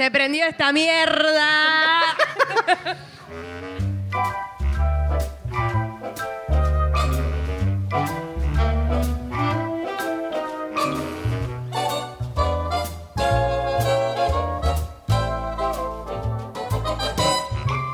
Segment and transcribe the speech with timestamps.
[0.00, 2.00] Se prendió esta mierda.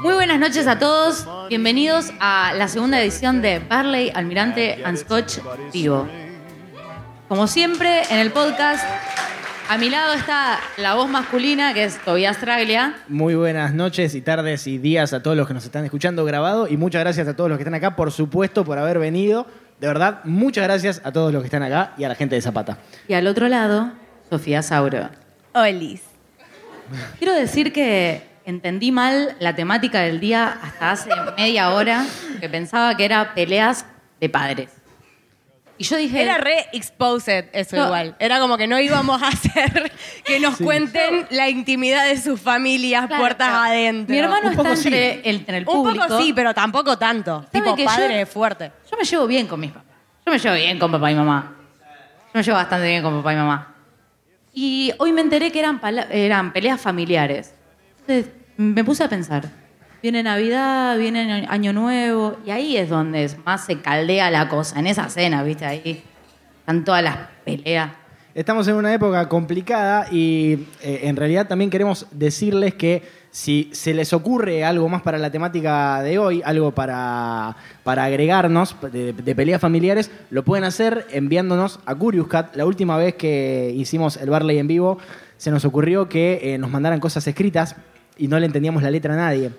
[0.01, 1.27] Muy buenas noches a todos.
[1.49, 5.39] Bienvenidos a la segunda edición de Barley, Almirante and Scotch
[5.73, 6.09] Vivo.
[7.29, 8.85] Como siempre, en el podcast,
[9.69, 12.95] a mi lado está la voz masculina, que es Tobias Traglia.
[13.09, 16.69] Muy buenas noches y tardes y días a todos los que nos están escuchando grabado
[16.69, 19.47] y muchas gracias a todos los que están acá, por supuesto, por haber venido.
[19.81, 22.43] De verdad, muchas gracias a todos los que están acá y a la gente de
[22.43, 22.79] Zapata.
[23.09, 23.93] Y al otro lado,
[24.31, 25.11] Sofía Sauro.
[25.53, 26.03] Olis.
[27.19, 32.07] Quiero decir que entendí mal la temática del día hasta hace media hora,
[32.41, 33.85] que pensaba que era peleas
[34.21, 34.76] de padres.
[35.79, 36.23] Y yo dije...
[36.23, 37.85] Era re exposed eso No.
[37.87, 38.17] igual.
[38.19, 39.93] Era como que no íbamos a hacer
[40.25, 40.65] que nos Sí.
[40.65, 43.65] cuenten la intimidad de sus familias Claro, puertas claro.
[43.65, 44.13] adentro.
[44.13, 44.89] Mi hermano Un está poco sí.
[44.89, 46.07] entre el, entre el Un público.
[46.09, 47.41] poco sí, pero tampoco tanto.
[47.43, 48.73] ¿Sabe Tipo que yo- padre fuerte.
[48.91, 49.87] Yo me llevo bien con mis papás.
[50.25, 51.57] Yo me llevo bien con papá y mamá.
[51.81, 53.75] Yo me llevo bastante bien con papá y mamá.
[54.55, 57.55] Y hoy me enteré que eran, eran peleas familiares.
[58.01, 59.45] Entonces me puse a pensar.
[60.03, 64.87] Viene Navidad, viene Año Nuevo, y ahí es donde más se caldea la cosa, en
[64.87, 65.65] esa cena, ¿viste?
[65.65, 66.03] Ahí
[66.61, 67.91] están todas las peleas.
[68.35, 73.95] Estamos en una época complicada y eh, en realidad también queremos decirles que si se
[73.95, 79.35] les ocurre algo más para la temática de hoy, algo para, para agregarnos de, de
[79.35, 82.55] peleas familiares, lo pueden hacer enviándonos a Curious Cat.
[82.57, 84.99] La última vez que hicimos el Barley en vivo,
[85.39, 87.77] se nos ocurrió que eh, nos mandaran cosas escritas
[88.19, 89.51] y no le entendíamos la letra a nadie.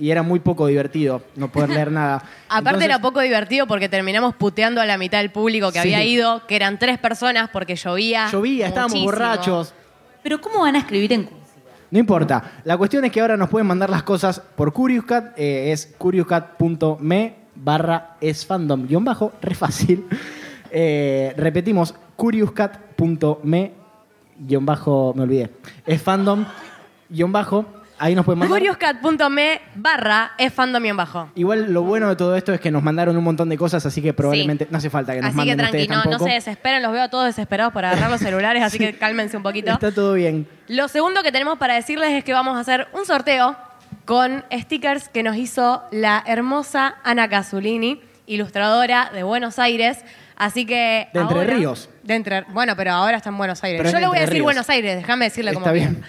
[0.00, 2.16] Y era muy poco divertido no poder leer nada.
[2.48, 5.92] Aparte Entonces- era poco divertido porque terminamos puteando a la mitad del público que Sí.
[5.94, 8.28] había ido, que eran tres personas porque llovía.
[8.32, 9.12] Llovía, estábamos muchísimo.
[9.12, 9.74] borrachos.
[10.22, 11.38] Pero ¿cómo van a escribir en cursiva?
[11.90, 12.52] No importa.
[12.64, 15.38] La cuestión es que ahora nos pueden mandar las cosas por CuriousCat.
[15.38, 19.32] eh, es curiouscat.me barra es fandom guion bajo.
[19.42, 20.06] Re fácil.
[20.72, 23.72] Eh, repetimos, curiouscat.me
[24.38, 25.12] guion bajo.
[25.16, 25.50] Me olvidé.
[25.86, 26.44] Es fandom
[27.08, 27.66] guion bajo.
[28.02, 28.58] Ahí nos pueden mandar.
[28.58, 31.30] Curiouscat.me barra es fandom bajo.
[31.34, 34.00] Igual lo bueno de todo esto es que nos mandaron un montón de cosas, así
[34.00, 36.24] que probablemente no hace falta que nos Así que manden tranqui, ustedes no, no tampoco.
[36.24, 39.42] se desesperen, los veo a todos desesperados por agarrar los celulares, así que cálmense un
[39.42, 39.70] poquito.
[39.72, 40.48] Está todo bien.
[40.68, 43.54] Lo segundo que tenemos para decirles es que vamos a hacer un sorteo
[44.06, 49.98] con stickers que nos hizo la hermosa Ana Casulini, ilustradora de Buenos Aires.
[50.36, 51.08] Así que.
[51.12, 51.90] De Entre ahora- Ríos.
[52.02, 53.78] De Entre, bueno, pero ahora está en Buenos Aires.
[53.78, 54.44] Pero es Yo de le voy a Entre decir Ríos.
[54.44, 56.02] Buenos Aires, déjame decirle cómo Está bien.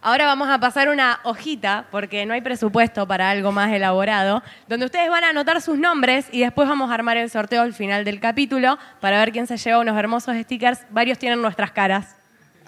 [0.00, 4.86] Ahora vamos a pasar una hojita, porque no hay presupuesto para algo más elaborado, donde
[4.86, 8.04] ustedes van a anotar sus nombres y después vamos a armar el sorteo al final
[8.04, 10.80] del capítulo para ver quién se lleva unos hermosos stickers.
[10.90, 12.14] Varios tienen nuestras caras.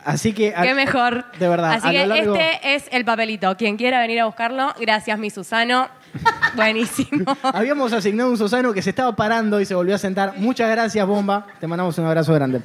[0.04, 0.54] Así que.
[0.62, 1.30] Qué mejor.
[1.38, 1.72] De verdad.
[1.74, 3.54] Así que largo- este es el papelito.
[3.56, 5.88] Quien quiera venir a buscarlo, gracias, mi Susano.
[6.56, 7.36] Buenísimo.
[7.42, 10.34] Habíamos asignado un Susano que se estaba parando y se volvió a sentar.
[10.38, 11.46] Muchas gracias, Bomba.
[11.60, 12.62] Te mandamos un abrazo grande.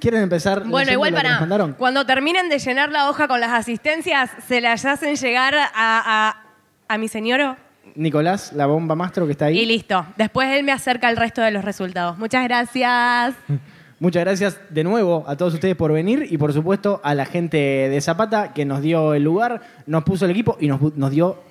[0.00, 0.64] ¿Quieren empezar?
[0.64, 1.40] Bueno, igual para
[1.76, 6.42] cuando terminen de llenar la hoja con las asistencias, se las hacen llegar a, a-
[6.88, 7.56] a mi señor
[7.94, 9.58] Nicolás, la bomba mastro que está ahí.
[9.58, 10.06] y listo.
[10.16, 12.16] Después él me acerca el resto de los resultados.
[12.18, 13.34] Muchas gracias.
[14.00, 17.56] Muchas gracias de nuevo a todos ustedes por venir y por supuesto a la gente
[17.58, 21.42] de Zapata que nos dio el lugar, nos puso el equipo y nos, nos dio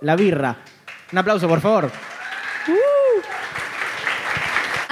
[0.00, 0.56] la birra.
[1.12, 1.90] Un aplauso, por favor.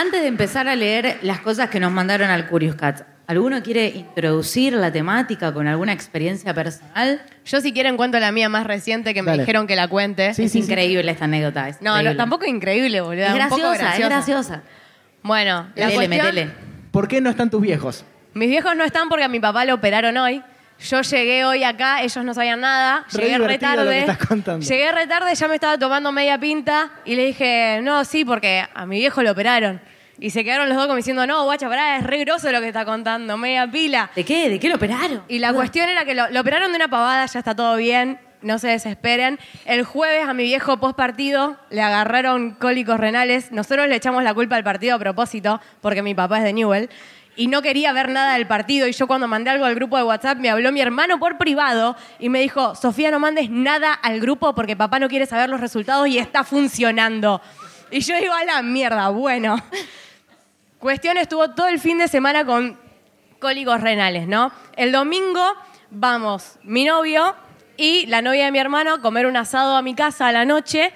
[0.01, 3.89] Antes de empezar a leer las cosas que nos mandaron al Curious Cat, ¿alguno quiere
[3.89, 7.21] introducir la temática con alguna experiencia personal?
[7.45, 9.43] Yo si quieren cuento la mía más reciente que me Dale.
[9.43, 10.35] dijeron que la cuente.
[10.35, 10.71] Sí, es sí, sí.
[10.71, 11.69] increíble esta anécdota.
[11.69, 13.25] es No, no, tampoco increíble, boludo.
[13.25, 14.63] Es un poco graciosa, es graciosa.
[15.25, 16.51] Bueno, la Metele, cuestión- metele.
[16.93, 18.05] ¿Por qué no están tus viejos?
[18.35, 20.45] Mis viejos no están porque a mi papá lo operaron hoy.
[20.81, 23.05] Yo llegué hoy acá, ellos no sabían nada.
[23.13, 23.93] Re Llegué re divertido lo tarde.
[23.93, 24.65] que estás contando.
[24.67, 28.65] Llegué re tarde, ya me estaba tomando media pinta y le dije, no, sí, porque
[28.73, 29.81] a mi viejo lo operaron.
[30.21, 32.69] Y se quedaron los dos como diciendo, no, guacha, pará, es re grosso lo que
[32.69, 34.11] está contando, media pila.
[34.15, 34.49] ¿De qué?
[34.49, 35.23] ¿De qué lo operaron?
[35.29, 38.19] Y la cuestión era que lo, lo operaron de una pavada, ya está todo bien,
[38.43, 39.39] no se desesperen.
[39.65, 43.53] El jueves a mi viejo post partido le agarraron cólicos renales.
[43.53, 46.89] Nosotros le echamos la culpa al partido a propósito, porque mi papá es de Newell.
[47.39, 48.89] Y no quería ver nada del partido.
[48.89, 51.95] Y yo cuando mandé algo al grupo de WhatsApp, me habló mi hermano por privado
[52.19, 55.61] y me dijo, Sofía, no mandes nada al grupo porque papá no quiere saber los
[55.61, 57.41] resultados y está funcionando.
[57.93, 59.57] Y yo digo, a la mierda, bueno.
[60.81, 62.77] Cuestión estuvo todo el fin de semana con
[63.39, 64.51] cólicos renales, ¿no?
[64.75, 65.41] El domingo
[65.93, 67.37] vamos mi novio
[67.77, 70.45] y la novia de mi hermano a comer un asado a mi casa a la
[70.45, 70.93] noche.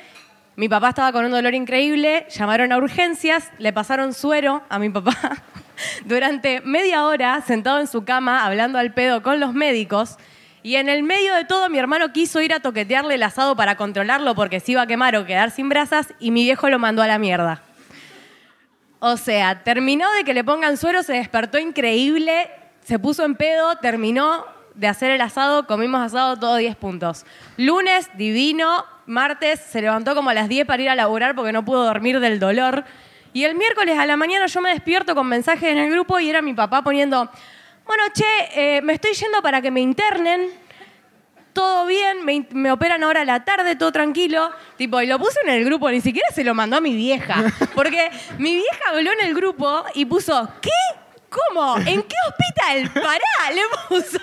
[0.57, 4.91] Mi papá estaba con un dolor increíble, llamaron a urgencias, le pasaron suero a mi
[4.91, 5.15] papá.
[6.05, 10.17] Durante media hora, sentado en su cama, hablando al pedo con los médicos.
[10.63, 13.77] Y en el medio de todo, mi hermano quiso ir a toquetearle el asado para
[13.77, 17.03] controlarlo porque se iba a quemar o quedar sin brasas y mi viejo lo mandó
[17.03, 17.63] a la mierda.
[19.01, 22.49] O sea, terminó de que le pongan suero, se despertó increíble,
[22.85, 24.45] se puso en pedo, terminó
[24.75, 27.27] de hacer el asado, comimos asado todo 10 puntos.
[27.57, 31.65] Lunes, divino, martes se levantó como a las 10 para ir a laburar porque no
[31.65, 32.85] pudo dormir del dolor.
[33.33, 36.29] Y el miércoles a la mañana yo me despierto con mensajes en el grupo y
[36.29, 37.31] era mi papá poniendo,
[37.87, 38.25] bueno, che,
[38.55, 40.51] eh, me estoy yendo para que me internen.
[41.53, 44.51] Todo bien, me, me operan ahora a la tarde, todo tranquilo.
[44.77, 47.45] Tipo, y lo puse en el grupo, ni siquiera se lo mandó a mi vieja.
[47.75, 50.71] Porque mi vieja habló en el grupo y puso, ¿qué?
[51.29, 51.79] ¿Cómo?
[51.79, 53.03] ¿En qué hospital?
[53.03, 54.21] Pará, le puso.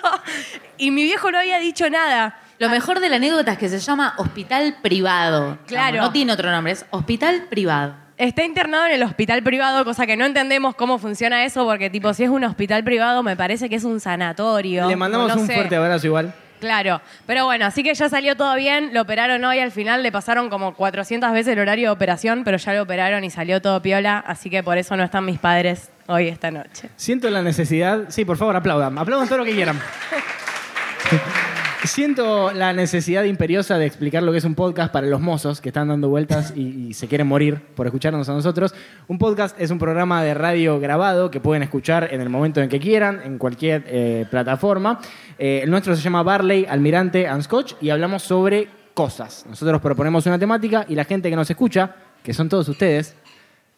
[0.76, 2.38] Y mi viejo no había dicho nada.
[2.58, 5.58] Lo mejor de la anécdota es que se llama hospital privado.
[5.66, 5.98] Claro.
[5.98, 7.94] No tiene otro nombre, es hospital privado.
[8.20, 12.12] Está internado en el hospital privado, cosa que no entendemos cómo funciona eso, porque tipo,
[12.12, 14.86] si es un hospital privado, me parece que es un sanatorio.
[14.86, 15.54] Le mandamos No un sé.
[15.54, 16.34] fuerte abrazo igual.
[16.60, 20.12] Claro, pero bueno, así que ya salió todo bien, lo operaron hoy, al final le
[20.12, 23.80] pasaron como 400 veces el horario de operación, pero ya lo operaron y salió todo
[23.80, 26.90] piola, así que por eso no están mis padres hoy esta noche.
[26.96, 28.10] Siento la necesidad.
[28.10, 28.98] Sí, por favor, aplaudan.
[28.98, 29.80] Aplaudan todo lo que quieran.
[31.84, 35.70] Siento la necesidad imperiosa de explicar lo que es un podcast para los mozos que
[35.70, 38.74] están dando vueltas y, y se quieren morir por escucharnos a nosotros.
[39.08, 42.68] Un podcast es un programa de radio grabado que pueden escuchar en el momento en
[42.68, 45.00] que quieran, en cualquier eh, plataforma.
[45.38, 49.46] Eh, el nuestro se llama Barley, Almirante and Scotch y hablamos sobre cosas.
[49.48, 53.16] Nosotros proponemos una temática y la gente que nos escucha, que son todos ustedes,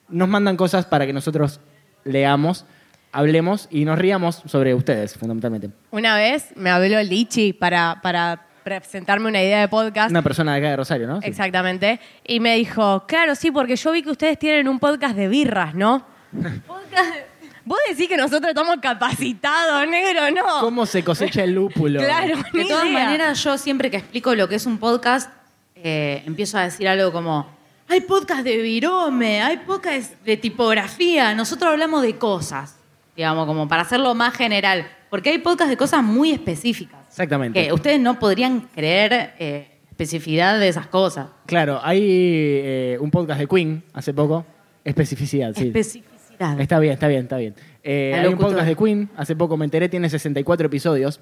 [0.09, 1.61] nos mandan cosas para que nosotros
[2.05, 2.67] leamos,
[3.13, 5.71] hablemos y nos riamos sobre ustedes, fundamentalmente.
[5.91, 10.11] Una vez me habló Lichi para, para presentarme una idea de podcast.
[10.11, 11.21] Una persona de acá de Rosario, ¿no?
[11.21, 11.29] Sí.
[11.29, 12.01] Exactamente.
[12.27, 15.75] Y me dijo, claro, sí, porque yo vi que ustedes tienen un podcast de birras,
[15.75, 16.05] ¿no?
[16.67, 17.33] Podcast de-
[17.65, 20.61] Vos decís que nosotros estamos capacitados, negro, ¿no?
[20.61, 22.01] ¿Cómo se cosecha el lúpulo?
[22.01, 23.05] Claro, De todas idea.
[23.05, 25.31] maneras, yo siempre que explico lo que es un podcast,
[25.77, 27.47] eh, empiezo a decir algo como,
[27.89, 32.75] hay podcast de virome, hay podcast de tipografía, nosotros hablamos de cosas,
[33.17, 37.01] digamos, como para hacerlo más general, porque hay podcast de cosas muy específicas.
[37.09, 37.63] Exactamente.
[37.63, 41.29] Que ustedes no podrían creer eh, especificidad de esas cosas.
[41.47, 44.47] Claro, hay eh, un podcast de Queen hace poco.
[44.85, 45.67] Especificidad, sí.
[45.67, 46.59] Especificidad.
[46.59, 47.55] Está bien, está bien, está bien.
[47.85, 51.21] Eh, hay un podcast de Queen, hace poco me enteré, tiene 64 episodios.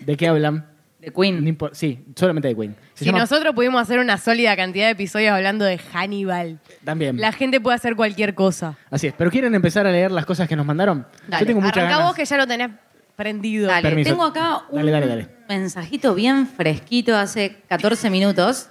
[0.00, 0.75] ¿De qué hablan?
[1.06, 1.58] De No Queen.
[1.72, 2.74] sí, solamente de Queen.
[2.94, 7.20] Se Si llama- nosotros pudimos hacer una sólida cantidad de episodios hablando de Hannibal, También.
[7.20, 8.76] la gente puede hacer cualquier cosa.
[8.90, 9.14] Así es.
[9.16, 11.06] ¿Pero quieren empezar a leer las cosas que nos mandaron?
[11.28, 11.42] Dale.
[11.42, 12.08] Yo tengo muchas Arranca ganas.
[12.08, 12.70] vos que ya lo tenés
[13.14, 13.68] prendido.
[13.68, 14.10] Dale, Permiso.
[14.10, 15.28] tengo acá un Dale, dale, dale.
[15.48, 18.68] mensajito bien fresquito hace 14 minutos.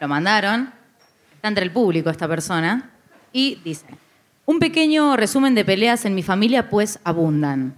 [0.00, 0.72] Lo mandaron.
[1.36, 2.90] Está entre el público esta persona.
[3.32, 3.86] Y dice,
[4.44, 7.76] un pequeño resumen de peleas en mi familia pues abundan.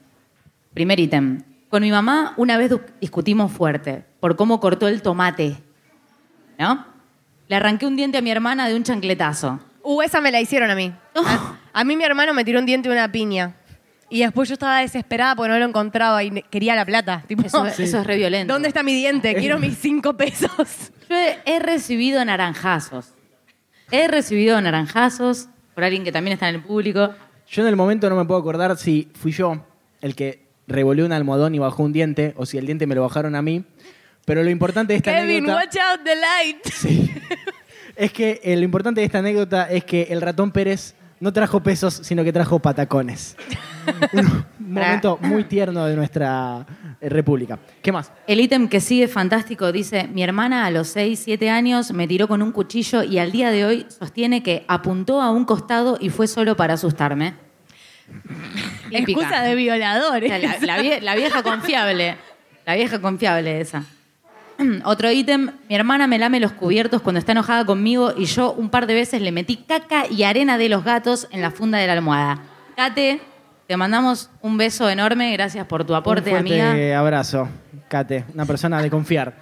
[0.72, 1.42] Primer ítem.
[1.70, 5.56] Con mi mamá una vez discutimos fuerte por cómo cortó el tomate.
[6.58, 6.86] ¿No?
[7.48, 9.60] Le arranqué un diente a mi hermana de un chancletazo.
[9.82, 10.92] Uh, esa me la hicieron a mí.
[11.14, 13.54] A, a mí mi hermano me tiró un diente de una piña.
[14.10, 17.24] Y después yo estaba desesperada porque no lo encontraba y quería la plata.
[17.26, 18.52] Tipo, Eso, eso es re violento.
[18.52, 19.34] ¿Dónde está mi diente?
[19.34, 20.50] Quiero mis cinco pesos.
[21.08, 23.14] Yo he, he recibido naranjazos.
[23.90, 27.14] He recibido naranjazos por alguien que también está en el público.
[27.50, 29.64] Yo en el momento no me puedo acordar si fui yo
[30.02, 33.02] el que revolvió un almohadón y bajó un diente o si el diente me lo
[33.02, 33.64] bajaron a mí.
[34.24, 36.66] Pero lo importante de esta Kevin, anécdota watch out the light.
[36.72, 37.10] Sí.
[37.96, 41.62] es que eh, lo importante de esta anécdota es que el ratón Pérez no trajo
[41.62, 43.36] pesos, sino que trajo patacones.
[44.12, 46.66] un momento muy tierno de nuestra
[47.00, 47.58] eh, república.
[47.82, 48.12] ¿Qué más?
[48.26, 52.28] El ítem que sigue fantástico dice, mi hermana a los 6, 7 años me tiró
[52.28, 56.10] con un cuchillo y al día de hoy sostiene que apuntó a un costado y
[56.10, 57.47] fue solo para asustarme.
[58.90, 60.30] Excusa de violadores.
[60.30, 62.16] la, la vie- la vieja confiable.
[62.66, 63.84] La vieja confiable esa.
[64.84, 68.70] Otro ítem, mi hermana me lame los cubiertos cuando está enojada conmigo y yo un
[68.70, 71.86] par de veces le metí caca y arena de los gatos en la funda de
[71.86, 72.40] la almohada.
[72.76, 73.20] Kate,
[73.66, 76.98] te mandamos un beso enorme, gracias por tu aporte, un fuerte amiga.
[76.98, 77.48] abrazo,
[77.88, 79.36] Kate, una persona de confiar.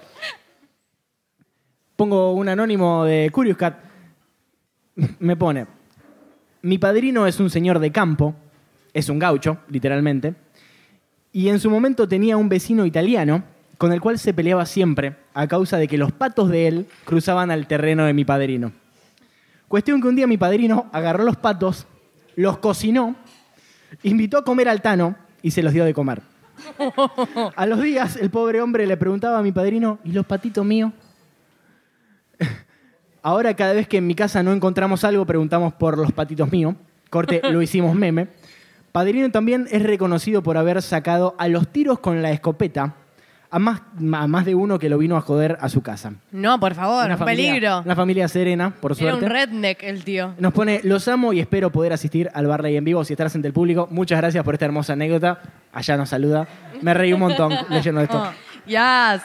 [1.95, 3.75] Pongo un anónimo de Curious Cat.
[5.19, 5.65] Me pone,
[6.61, 8.35] mi padrino es un señor de campo,
[8.97, 10.33] es un gaucho, literalmente,
[11.31, 13.43] y en su momento tenía un vecino italiano
[13.77, 17.51] con el cual se peleaba siempre a causa de que los patos de él cruzaban
[17.51, 18.71] al terreno de mi padrino.
[19.67, 21.85] Cuestión que un día mi padrino agarró los patos,
[22.35, 23.15] los cocinó,
[24.01, 26.23] invitó a comer al Tano y se los dio de comer.
[27.55, 30.91] A los días, el pobre hombre le preguntaba a mi padrino, ¿y los patitos míos?
[33.21, 36.73] Ahora, cada vez que en mi casa no encontramos algo, preguntamos por los patitos míos.
[37.11, 38.29] Corte, lo hicimos meme.
[38.91, 42.93] Padrino también es reconocido por haber sacado a los tiros con la escopeta
[43.49, 43.81] a más,
[44.13, 46.13] a más de uno que lo vino a joder a su casa.
[46.31, 47.81] No, por favor, Una un familia- peligro.
[47.85, 49.25] Una familia serena, por Era suerte.
[49.25, 50.33] un redneck el tío.
[50.37, 53.47] Nos pone, los amo y espero poder asistir al Barley en vivo si estás entre
[53.47, 53.87] el público.
[53.89, 55.39] Muchas gracias por esta hermosa anécdota.
[55.71, 56.45] Allá nos saluda.
[56.81, 58.21] Me reí un montón leyendo esto.
[58.21, 58.31] Oh,
[58.65, 59.21] yes.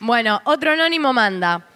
[0.00, 1.66] Bueno, otro anónimo manda.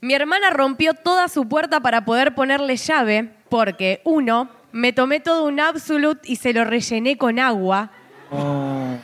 [0.00, 5.44] Mi hermana rompió toda su puerta para poder ponerle llave porque, uno, me tomé todo
[5.44, 7.90] un Absolute y se lo rellené con agua.
[8.30, 8.96] Oh.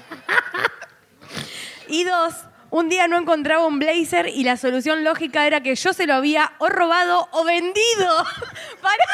[1.89, 2.35] Y dos,
[2.71, 6.15] un día no encontraba un blazer y la solución lógica era que yo se lo
[6.15, 7.75] había o robado o vendido.
[8.83, 9.05] Para.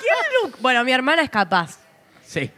[0.00, 1.78] ¿Quién lo- Bueno, mi hermana es capaz.
[2.24, 2.50] Sí.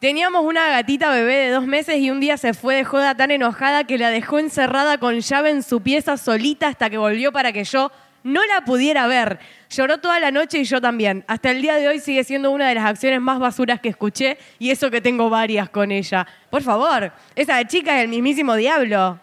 [0.00, 3.30] Teníamos una gatita bebé de dos meses y un día se fue de joda tan
[3.30, 7.52] enojada que la dejó encerrada con llave en su pieza solita hasta que volvió para
[7.52, 7.90] que yo
[8.24, 9.38] no la pudiera ver.
[9.70, 11.24] Lloró toda la noche y yo también.
[11.28, 14.38] Hasta el día de hoy sigue siendo una de las acciones más basuras que escuché
[14.58, 16.26] y eso que tengo varias con ella.
[16.50, 19.20] Por favor, esa chica es el mismísimo diablo.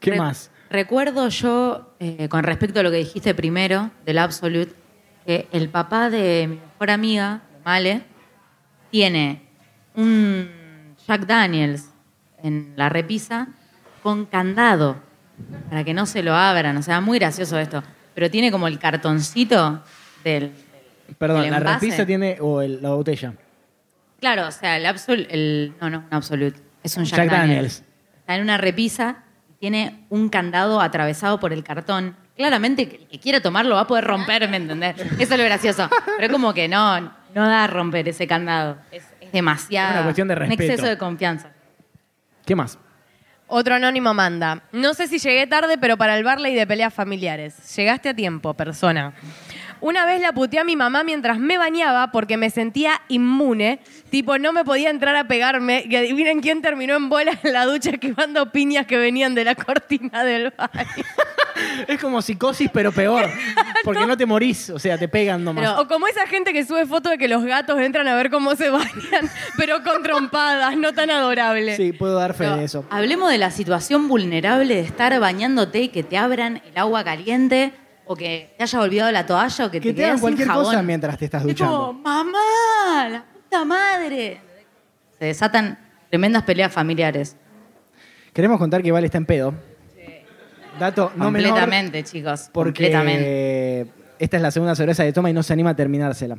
[0.00, 0.50] ¿Qué Re- más?
[0.68, 4.74] Recuerdo yo, eh, con respecto a lo que dijiste primero, del Absolute,
[5.24, 8.02] que el papá de mi mejor amiga, Male,
[8.90, 9.42] tiene
[9.94, 10.48] un
[11.06, 11.90] Jack Daniels
[12.42, 13.48] en la repisa
[14.02, 14.96] con candado
[15.70, 16.76] para que no se lo abran.
[16.76, 17.82] O sea, muy gracioso esto.
[18.16, 19.82] Pero tiene como el cartoncito
[20.24, 20.50] del...
[21.18, 23.34] Perdón, la repisa tiene, o el- la botella.
[24.18, 25.28] Claro, o sea, el Absolute...
[25.32, 26.58] El, no, no, un Absolute.
[26.82, 27.46] Es un Jack, Jack Daniels.
[27.46, 27.82] Daniels.
[28.20, 29.18] Está en una repisa,
[29.60, 32.16] tiene un candado atravesado por el cartón.
[32.36, 34.96] Claramente, el que quiera tomarlo va a poder romper, ¿me entendés?
[34.98, 35.88] Eso es lo gracioso.
[36.18, 38.78] Pero como que no, no da a romper ese candado.
[38.90, 39.88] Es, es demasiado.
[39.90, 40.62] Es una cuestión de Un respeto.
[40.62, 41.50] exceso de confianza.
[42.46, 42.78] ¿Qué más?
[43.48, 44.62] Otro anónimo manda.
[44.72, 47.54] No sé si llegué tarde, pero para el Barley de peleas familiares.
[47.76, 49.12] Llegaste a tiempo, persona.
[49.80, 53.80] Una vez la puteé a mi mamá mientras me bañaba porque me sentía inmune.
[54.10, 55.84] Tipo, no me podía entrar a pegarme.
[55.88, 59.54] Y adivinen quién terminó en bola en la ducha esquivando piñas que venían de la
[59.54, 61.04] cortina del baño.
[61.88, 63.28] Es como psicosis, pero peor.
[63.84, 65.78] Porque no, te morís, o sea, te pegan nomás.
[65.78, 68.54] O como esa gente que sube fotos de que los gatos entran a ver cómo
[68.56, 71.76] se bañan, pero con trompadas, no tan adorable.
[71.76, 72.84] sí, puedo dar fe Pero de eso.
[72.90, 77.72] Hablemos de la situación vulnerable de estar bañándote y que te abran el agua caliente
[78.06, 80.48] o que te haya olvidado la toalla o que, Que te, te hagan sin cualquier
[80.48, 80.64] jabón.
[80.64, 81.92] cosa mientras te estás Es como, duchando.
[81.94, 84.40] mamá, la puta madre.
[85.18, 87.36] Se desatan tremendas peleas familiares.
[88.32, 89.54] Queremos contar que Vale está en pedo.
[90.78, 91.50] Dato no menor.
[91.50, 92.50] completamente, chicos.
[92.52, 93.86] Porque completamente.
[94.18, 96.36] esta es la segunda cerveza de toma y no se anima a terminársela.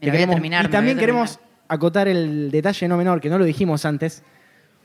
[0.00, 3.38] Me a terminar, y también voy a queremos acotar el detalle no menor, que no
[3.38, 4.22] lo dijimos antes.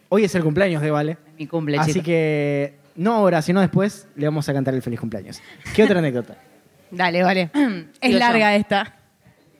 [0.09, 1.11] Hoy es el cumpleaños de Vale.
[1.27, 4.99] Es mi cumple, Así que no ahora, sino después, le vamos a cantar el feliz
[4.99, 5.39] cumpleaños.
[5.73, 6.35] ¿Qué otra anécdota?
[6.91, 7.51] Dale, vale.
[8.01, 8.59] es larga yo.
[8.59, 8.95] esta.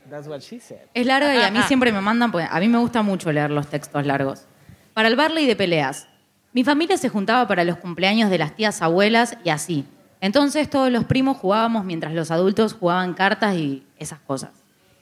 [0.10, 0.80] That's what she said.
[0.94, 3.52] Es larga y a mí siempre me mandan, pues a mí me gusta mucho leer
[3.52, 4.46] los textos largos.
[4.94, 6.08] Para el Barley de peleas.
[6.54, 9.86] Mi familia se juntaba para los cumpleaños de las tías abuelas y así.
[10.22, 14.52] Entonces todos los primos jugábamos mientras los adultos jugaban cartas y esas cosas.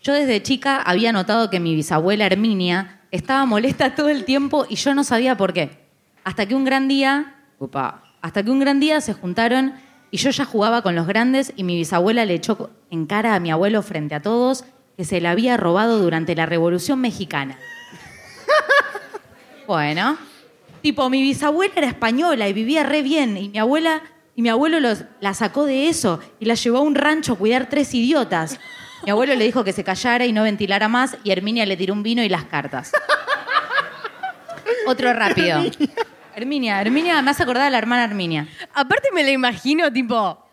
[0.01, 4.75] Yo desde chica había notado que mi bisabuela Herminia estaba molesta todo el tiempo y
[4.75, 5.85] yo no sabía por qué.
[6.23, 9.75] Hasta que un gran día, upa, hasta que un gran día se juntaron
[10.09, 13.39] y yo ya jugaba con los grandes y mi bisabuela le echó en cara a
[13.39, 14.65] mi abuelo frente a todos
[14.97, 17.59] que se la había robado durante la Revolución Mexicana.
[19.67, 20.17] Bueno,
[20.81, 24.01] tipo, mi bisabuela era española y vivía re bien y mi abuela
[24.35, 27.37] y mi abuelo los- la sacó de eso y la llevó a un rancho a
[27.37, 28.59] cuidar tres idiotas.
[29.03, 31.93] Mi abuelo le dijo que se callara y no ventilara más y Herminia le tiró
[31.93, 32.91] un vino y las cartas.
[34.87, 35.61] Otro rápido.
[36.35, 38.47] Herminia, Herminia, me hace acordar a la hermana Herminia.
[38.73, 40.45] Aparte me la imagino, tipo,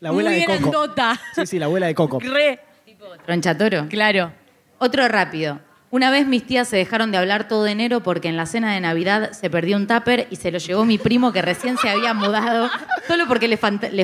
[0.00, 0.58] La abuela muy de Coco.
[0.58, 1.20] grandota.
[1.34, 2.18] Sí, sí, la abuela de Coco.
[2.20, 2.60] Re.
[3.24, 3.86] Tronchatoro.
[3.88, 4.32] Claro.
[4.78, 5.60] Otro rápido.
[5.90, 8.80] Una vez mis tías se dejaron de hablar todo enero porque en la cena de
[8.80, 12.12] Navidad se perdió un tupper y se lo llevó mi primo que recién se había
[12.14, 12.68] mudado
[13.06, 13.56] solo porque le,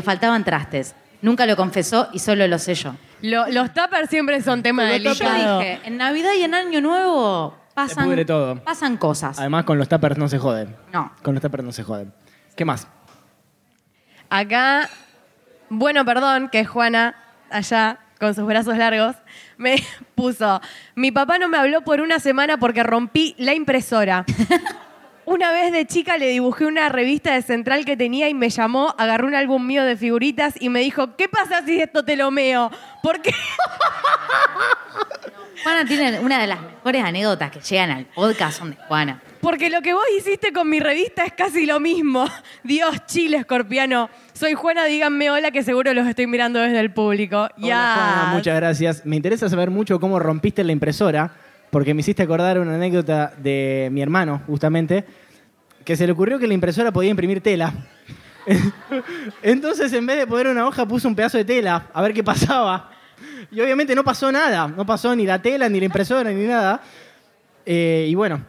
[0.03, 0.95] faltaban trastes.
[1.23, 2.95] Nunca lo confesó y solo lo sé yo.
[3.23, 5.59] Lo- los tuppers siempre son tema Yo delicado.
[5.59, 7.57] dije, en Navidad y en Año Nuevo
[7.89, 8.57] pasan, pudre todo.
[8.63, 9.39] pasan cosas.
[9.39, 10.77] Además, con los tuppers no se joden.
[10.93, 11.13] No.
[11.23, 12.13] Con los tuppers no se joden.
[12.57, 12.87] ¿Qué más?
[14.29, 14.89] Acá,
[15.69, 17.17] bueno, perdón, que es Juana,
[17.51, 19.17] allá, con sus brazos largos,
[19.57, 19.77] me
[20.15, 20.61] puso,
[20.95, 24.25] mi papá no me habló por una semana porque rompí la impresora.
[25.31, 28.97] Una vez de chica le dibujé una revista de Central que tenía y me llamó,
[28.99, 32.33] agarró un álbum mío de figuritas y me dijo, ¿qué pasa si esto te lo
[32.33, 32.69] meo?
[33.01, 33.31] ¿Por qué?
[35.63, 39.23] Juana tiene una de las mejores anécdotas que llegan al podcast son de Juana.
[39.41, 42.27] Porque lo que vos hiciste con mi revista es casi lo mismo.
[42.65, 44.11] Dios, Chile, escorpiano.
[44.33, 47.49] Soy Juana, díganme hola que seguro los estoy mirando desde el público.
[47.57, 48.31] Ya.
[48.33, 49.07] Muchas gracias.
[49.07, 51.37] Me interesa saber mucho cómo rompiste la impresora,
[51.71, 55.05] porque me hiciste acordar una anécdota de mi hermano, justamente,
[55.85, 57.73] que se le ocurrió que la impresora podía imprimir tela.
[59.43, 62.25] Entonces, en vez de poner una hoja, puso un pedazo de tela, a ver qué
[62.25, 62.91] pasaba.
[63.51, 66.81] Y obviamente no pasó nada, no pasó ni la tela, ni la impresora, ni nada.
[67.65, 68.41] Eh, y bueno,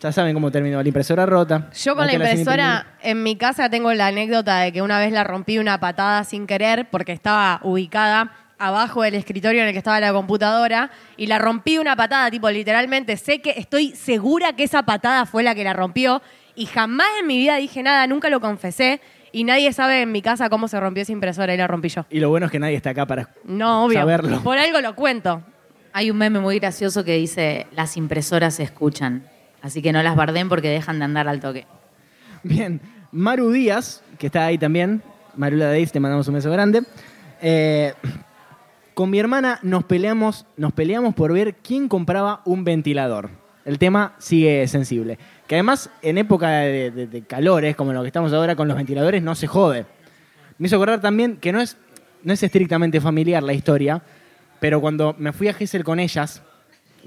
[0.00, 1.70] ya saben cómo terminó, la impresora rota.
[1.74, 5.24] Yo con la impresora en mi casa tengo la anécdota de que una vez la
[5.24, 10.00] rompí una patada sin querer porque estaba ubicada abajo del escritorio en el que estaba
[10.00, 14.82] la computadora y la rompí una patada, tipo literalmente sé que estoy segura que esa
[14.84, 16.22] patada fue la que la rompió
[16.54, 19.00] y jamás en mi vida dije nada, nunca lo confesé
[19.32, 22.06] y nadie sabe en mi casa cómo se rompió esa impresora y la rompí yo.
[22.10, 23.98] Y lo bueno es que nadie está acá para No, obvio.
[23.98, 24.40] saberlo.
[24.42, 25.42] Por algo lo cuento.
[25.92, 29.28] Hay un meme muy gracioso que dice, las impresoras se escuchan.
[29.62, 31.66] Así que no las barden porque dejan de andar al toque.
[32.42, 32.80] Bien,
[33.10, 35.02] Maru Díaz, que está ahí también,
[35.36, 36.82] Marula Deis, te mandamos un beso grande.
[37.40, 37.92] Eh,
[38.94, 43.30] con mi hermana nos peleamos, nos peleamos por ver quién compraba un ventilador.
[43.64, 45.18] El tema sigue sensible.
[45.46, 49.34] Que además, en época de, calores, como lo que estamos ahora con los ventiladores, no
[49.34, 49.86] se jode.
[50.58, 51.76] Me hizo acordar también que no es,
[52.22, 54.02] no es estrictamente familiar la historia,
[54.60, 56.42] pero cuando me fui a Gessel con ellas,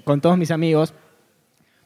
[0.03, 0.93] con todos mis amigos,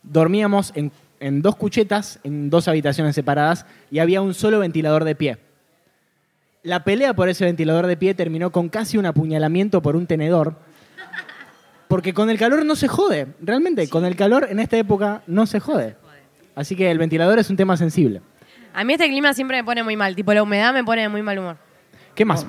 [0.04, 5.51] dormíamos en dos cuchetas, en dos habitaciones separadas, y había un solo ventilador de pie.
[6.64, 10.58] La pelea por ese ventilador de pie terminó con casi un apuñalamiento por un tenedor,
[11.88, 15.48] porque con el calor no se jode, realmente, con el calor en esta época no
[15.48, 15.96] se jode.
[16.54, 18.22] Así que el ventilador es un tema sensible.
[18.76, 21.10] A mí este clima siempre me pone muy mal, tipo la humedad me pone de
[21.10, 21.58] muy mal humor.
[22.14, 22.46] ¿Qué más?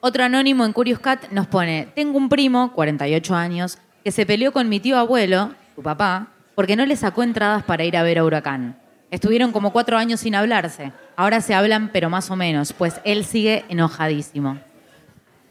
[0.00, 4.52] Otro anónimo en Curious Cat nos pone, tengo un primo, 48 años, que se peleó
[4.52, 8.18] con mi tío abuelo, tu papá, porque no le sacó entradas para ir a ver
[8.18, 8.80] a Huracán.
[9.10, 10.92] Estuvieron como cuatro años sin hablarse.
[11.20, 14.58] Ahora se hablan, pero más o menos, pues él sigue enojadísimo.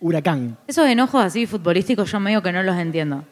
[0.02, 0.58] Huracán.
[0.66, 3.24] Esos enojos así futbolísticos yo medio que no los entiendo.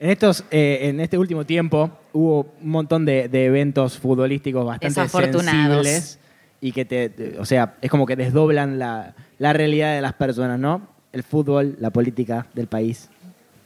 [0.00, 4.94] En, estos, eh, en este último tiempo hubo un montón de, de eventos futbolísticos bastante
[5.06, 6.18] sensibles
[6.62, 10.14] y que te, te- o sea, es como que desdoblan la, la realidad de las
[10.14, 10.88] personas, ¿no?
[11.12, 13.10] El fútbol, la política del país.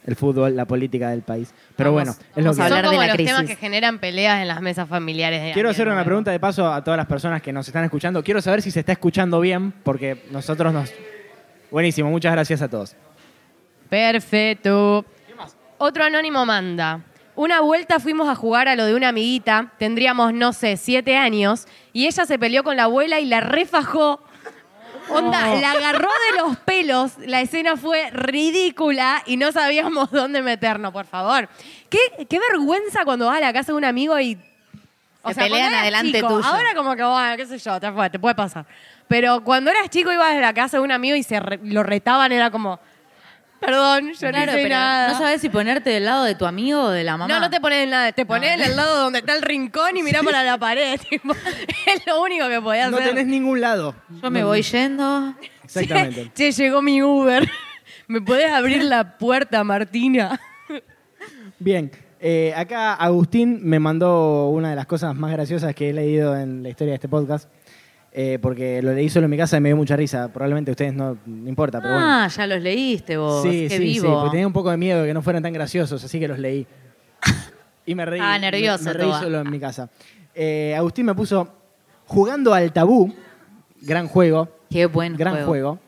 [0.09, 1.53] El fútbol, la política del país.
[1.75, 3.31] Pero Vamos- bueno, es lo vamos que a hablar Son de como la los crisis.
[3.35, 5.41] temas que generan peleas en las mesas familiares.
[5.43, 6.05] de Quiero hacer una Nuevo.
[6.07, 8.23] pregunta de paso a todas las personas que nos están escuchando.
[8.23, 10.91] Quiero saber si se está escuchando bien, porque nosotros nos...
[11.69, 12.95] Buenísimo, muchas gracias a todos.
[13.89, 15.05] Perfecto.
[15.77, 17.01] Otro anónimo manda.
[17.35, 21.67] Una vuelta fuimos a jugar a lo de una amiguita, tendríamos, no sé, siete años,
[21.93, 24.21] y ella se peleó con la abuela y la refajó.
[25.11, 30.91] Onda, la agarró de los pelos, la escena fue ridícula y no sabíamos dónde meternos,
[30.93, 31.49] por favor.
[31.89, 34.37] Qué, qué vergüenza cuando vas a la casa de un amigo y...
[35.27, 36.45] Se pelean eras adelante chico, tuyo.
[36.47, 38.65] Ahora como que, bueno, qué sé yo, te, fue, te puede pasar.
[39.07, 41.83] Pero cuando eras chico ibas a la casa de un amigo y se re- lo
[41.83, 42.79] retaban, era como...
[43.59, 45.11] Perdón, yo no Claro, hice pero nada.
[45.11, 47.27] no sabes si ponerte del lado de tu amigo o de la mamá.
[47.33, 48.11] No, no te pones en nada.
[48.13, 50.99] Te pones en el lado donde está el rincón y mirá para la pared.
[51.09, 53.09] tipo, es lo único que podías No hacer.
[53.09, 53.95] tenés ningún lado.
[54.21, 55.35] Yo me voy yendo.
[55.63, 56.31] Exactamente.
[56.35, 57.49] Che, llegó mi Uber.
[58.07, 60.39] ¿Me podés abrir la puerta, Martina?
[61.59, 61.91] Bien,
[62.21, 66.63] eh, acá Agustín me mandó una de las cosas más graciosas que he leído en
[66.63, 67.49] la historia de este podcast,
[68.11, 70.27] eh, porque lo leí solo en mi casa y me dio mucha risa.
[70.33, 72.07] Probablemente a ustedes no, no importa, pero bueno.
[72.09, 73.43] Ah, ya los leíste vos.
[73.43, 74.05] sí, Qué sí, vivo.
[74.07, 76.27] sí, porque tenía un poco de miedo de que no fueran tan graciosos, así que
[76.27, 76.65] los leí.
[77.85, 78.19] Y me reí.
[78.23, 79.89] Ah, nervioso Me, me reí solo en mi casa.
[80.35, 81.47] Eh, Agustín me puso
[82.05, 83.13] jugando al tabú,
[83.81, 85.47] gran juego, Qué buen gran juego.
[85.47, 85.79] juego.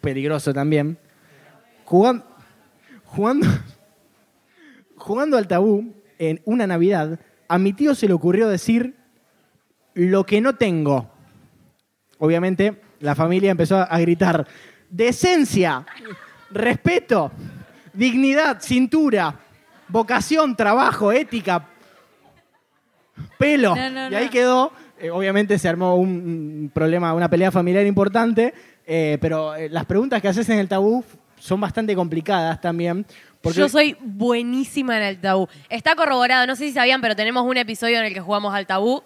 [0.00, 0.98] peligroso también.
[1.84, 2.24] Jugando,
[3.04, 3.46] jugando,
[4.96, 8.94] jugando al tabú en una Navidad, a mi tío se le ocurrió decir
[9.94, 11.10] lo que no tengo.
[12.18, 14.46] Obviamente, la familia empezó a gritar:
[14.90, 15.84] decencia,
[16.50, 17.30] respeto,
[17.92, 19.34] dignidad, cintura,
[19.88, 21.66] vocación, trabajo, ética,
[23.38, 23.74] pelo.
[23.74, 24.30] No, no, y ahí no.
[24.30, 24.72] quedó.
[24.98, 28.54] Eh, obviamente se armó un, un problema, una pelea familiar importante,
[28.86, 31.04] eh, pero eh, las preguntas que haces en el tabú
[31.38, 33.04] son bastante complicadas también.
[33.42, 35.48] Porque Yo soy buenísima en el tabú.
[35.68, 38.66] Está corroborado, no sé si sabían, pero tenemos un episodio en el que jugamos al
[38.66, 39.02] tabú.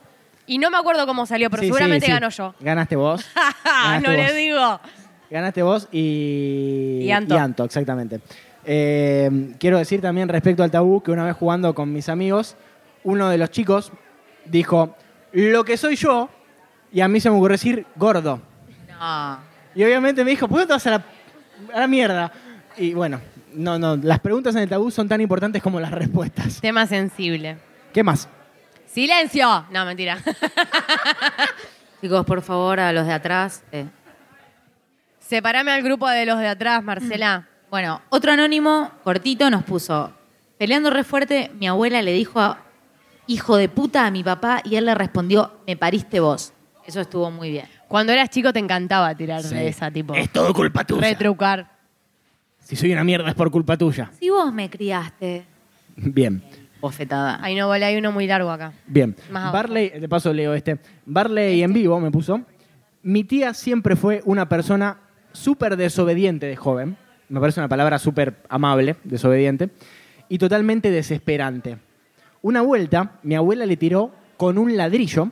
[0.51, 2.13] Y no me acuerdo cómo salió, pero Sí, sí, seguramente sí.
[2.13, 2.55] gano yo.
[2.59, 3.25] Ganaste vos.
[3.65, 4.35] Ganaste no le vos.
[4.35, 4.81] digo.
[5.31, 7.03] Ganaste vos y.
[7.03, 7.63] Y Anto.
[7.65, 8.21] exactamente.
[8.65, 12.57] Eh, quiero decir también respecto al tabú que una vez jugando con mis amigos,
[13.05, 13.93] uno de los chicos
[14.45, 14.97] dijo:
[15.33, 16.29] Lo que soy yo,
[16.93, 18.41] y a mí se me ocurrió decir gordo.
[18.89, 19.39] No.
[19.77, 21.05] Y obviamente me dijo: ¿Por qué te vas a la,
[21.75, 22.33] a la mierda?
[22.77, 23.21] Y bueno,
[23.55, 26.61] no, no, las preguntas en el tabú son tan importantes como las respuestas.
[26.61, 27.57] Tema sensible.
[27.93, 28.29] ¿Qué más?
[28.93, 29.67] ¡Silencio!
[29.71, 30.19] No, mentira.
[32.01, 33.63] Chicos, por favor, a los de atrás.
[33.73, 33.87] eh.
[35.21, 37.47] Separame al grupo de los de atrás, Marcela.
[37.71, 40.13] Bueno, otro anónimo cortito nos puso.
[40.59, 42.59] Peleando re fuerte, mi abuela le dijo a
[43.27, 46.53] hijo de puta a mi papá y él le respondió, me pariste vos.
[46.85, 47.67] Eso estuvo muy bien.
[47.87, 49.55] Cuando eras chico te encantaba tirar Sí.
[49.55, 50.15] de esa, tipo.
[50.15, 51.01] Es todo culpa tuya.
[51.03, 51.71] Retrucar.
[52.65, 54.11] Si soy una mierda es por culpa tuya.
[54.19, 55.45] Si vos me criaste.
[55.97, 56.43] Bien.
[56.81, 57.39] Bofetada.
[57.43, 58.73] Ay, no, vale, hay uno muy largo acá.
[58.87, 59.15] Bien.
[59.31, 59.53] Más.
[59.53, 60.79] Barley, de paso leo este.
[61.05, 62.43] Barley en vivo me puso.
[63.03, 64.99] Mi tía siempre fue una persona
[65.33, 66.97] súper desobediente de joven.
[67.29, 69.71] Me parece una palabra súper amable, desobediente.
[70.29, 71.79] Y totalmente desesperante.
[72.43, 75.31] Una vuelta, mi abuela le tiró con un ladrillo.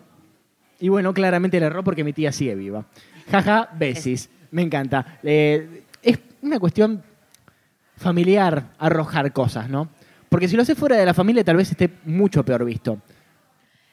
[0.81, 2.85] Y bueno, claramente le erró porque mi tía sigue viva.
[3.31, 4.31] Jaja, besis.
[4.51, 5.19] Me encanta.
[5.23, 7.03] Eh, es una cuestión
[7.97, 9.89] familiar arrojar cosas, ¿no?
[10.29, 13.01] Porque si lo hace fuera de la familia, tal vez esté mucho peor visto.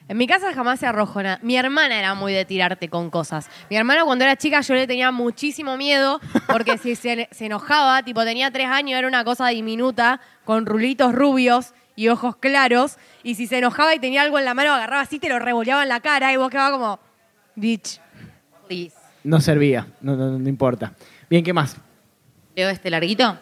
[0.07, 1.39] En mi casa jamás se arrojó nada.
[1.41, 3.49] Mi hermana era muy de tirarte con cosas.
[3.71, 8.03] Mi hermana cuando era chica yo le tenía muchísimo miedo porque si se, se enojaba,
[8.03, 12.97] tipo tenía tres años, era una cosa diminuta, con rulitos rubios y ojos claros.
[13.23, 15.81] Y si se enojaba y tenía algo en la mano, agarraba así, te lo revoleaba
[15.81, 16.99] en la cara y vos quedabas como,
[17.55, 17.99] bitch.
[18.67, 18.95] Please.
[19.23, 20.93] No servía, no, no, no importa.
[21.29, 21.77] Bien, ¿qué más?
[22.55, 23.39] Leo este larguito.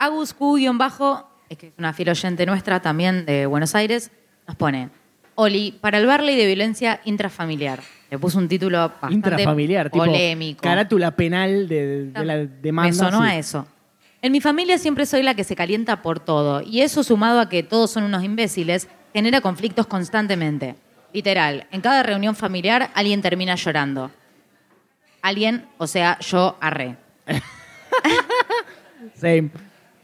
[0.00, 4.10] Agus Q-bajo, es que es una fiel oyente nuestra también de Buenos Aires,
[4.46, 4.90] nos pone,
[5.34, 7.80] Oli, para el Barley de violencia intrafamiliar.
[8.10, 10.60] Le puso un título bastante Intrafamiliar, tipo polémico.
[10.60, 12.90] carátula penal de, de la demanda.
[12.90, 13.28] Me sonó sí.
[13.28, 13.66] a eso.
[14.20, 17.48] En mi familia siempre soy la que se calienta por todo, y eso sumado a
[17.48, 20.74] que todos son unos imbéciles, genera conflictos constantemente.
[21.12, 24.10] Literal, en cada reunión familiar alguien termina llorando.
[25.22, 26.96] Alguien, o sea, yo arré.
[29.14, 29.50] Same.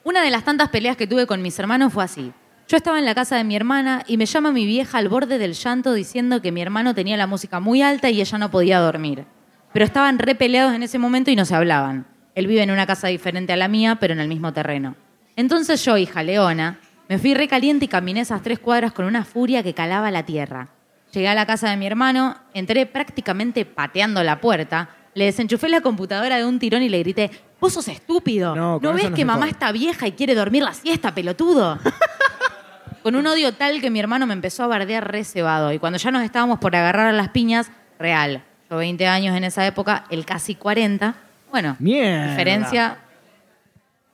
[0.09, 2.33] Una de las tantas peleas que tuve con mis hermanos fue así.
[2.67, 5.37] Yo estaba en la casa de mi hermana y me llama mi vieja al borde
[5.37, 8.79] del llanto diciendo que mi hermano tenía la música muy alta y ella no podía
[8.79, 9.27] dormir.
[9.71, 12.07] Pero estaban re peleados en ese momento y no se hablaban.
[12.35, 14.97] Él vive en una casa diferente a la mía, pero en el mismo terreno.
[15.37, 19.27] Entonces yo, hija Leona, me fui re caliente y caminé esas tres cuadras con una
[19.27, 20.69] furia que calaba la tierra.
[21.13, 25.83] Llegué a la casa de mi hermano, entré prácticamente pateando la puerta, le desenchufé la
[25.83, 29.25] computadora de un tirón y le grité, vos sos estúpido, No, ¿no, ves no que
[29.25, 29.51] mamá jode".
[29.51, 31.79] está vieja y quiere dormir la siesta, pelotudo?
[33.03, 35.73] con un odio tal que mi hermano me empezó a bardear re cebado.
[35.73, 38.43] Y cuando ya nos estábamos por agarrar a las piñas, real.
[38.71, 41.15] Yo 20 años en esa época, él casi 40.
[41.51, 42.31] Bueno, Mierda.
[42.31, 42.99] diferencia,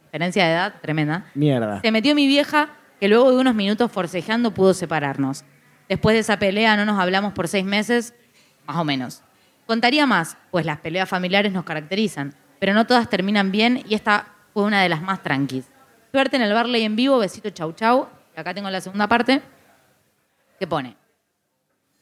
[0.06, 1.26] diferencia de edad tremenda.
[1.34, 1.80] Mierda.
[1.80, 2.68] Se metió mi vieja,
[3.00, 5.44] que luego de unos minutos forcejeando pudo separarnos.
[5.88, 8.14] Después de esa pelea no nos hablamos por seis meses,
[8.66, 9.22] más o menos.
[9.66, 14.26] Contaría más, pues las peleas familiares nos caracterizan, pero no todas terminan bien y esta
[14.52, 15.66] fue una de las más tranquis.
[16.12, 18.06] Suerte en el Barley en vivo, besito chau chau.
[18.36, 19.42] Acá tengo la segunda parte,
[20.58, 20.96] que pone.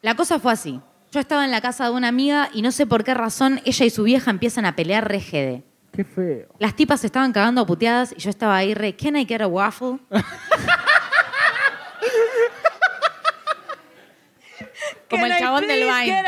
[0.00, 0.80] La cosa fue así.
[1.10, 3.84] Yo estaba en la casa de una amiga y no sé por qué razón ella
[3.84, 5.62] y su vieja empiezan a pelear re jede.
[5.92, 6.48] Qué feo.
[6.58, 9.42] Las tipas se estaban cagando a puteadas y yo estaba ahí re, ¿can I get
[9.42, 9.98] a waffle?
[15.10, 16.24] Como el chabón del Vine.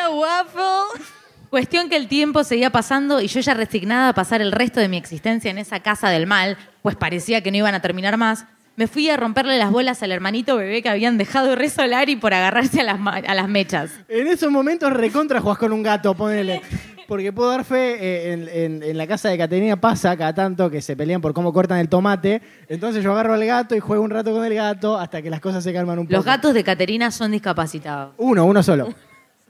[1.54, 4.88] Cuestión que el tiempo seguía pasando y yo ya resignada a pasar el resto de
[4.88, 8.44] mi existencia en esa casa del mal, pues parecía que no iban a terminar más,
[8.74, 12.34] me fui a romperle las bolas al hermanito bebé que habían dejado resolar y por
[12.34, 13.92] agarrarse a las, a las mechas.
[14.08, 16.60] En esos momentos recontra jugás con un gato, ponele.
[17.06, 20.68] Porque puedo dar fe, eh, en, en- en la casa de Caterina pasa cada tanto
[20.68, 22.42] que se pelean por cómo cortan el tomate.
[22.68, 25.38] Entonces yo agarro al gato y juego un rato con el gato hasta que las
[25.38, 26.16] cosas se calman un poco.
[26.16, 28.14] Los gatos de Caterina son discapacitados.
[28.16, 28.92] Uno, uno solo.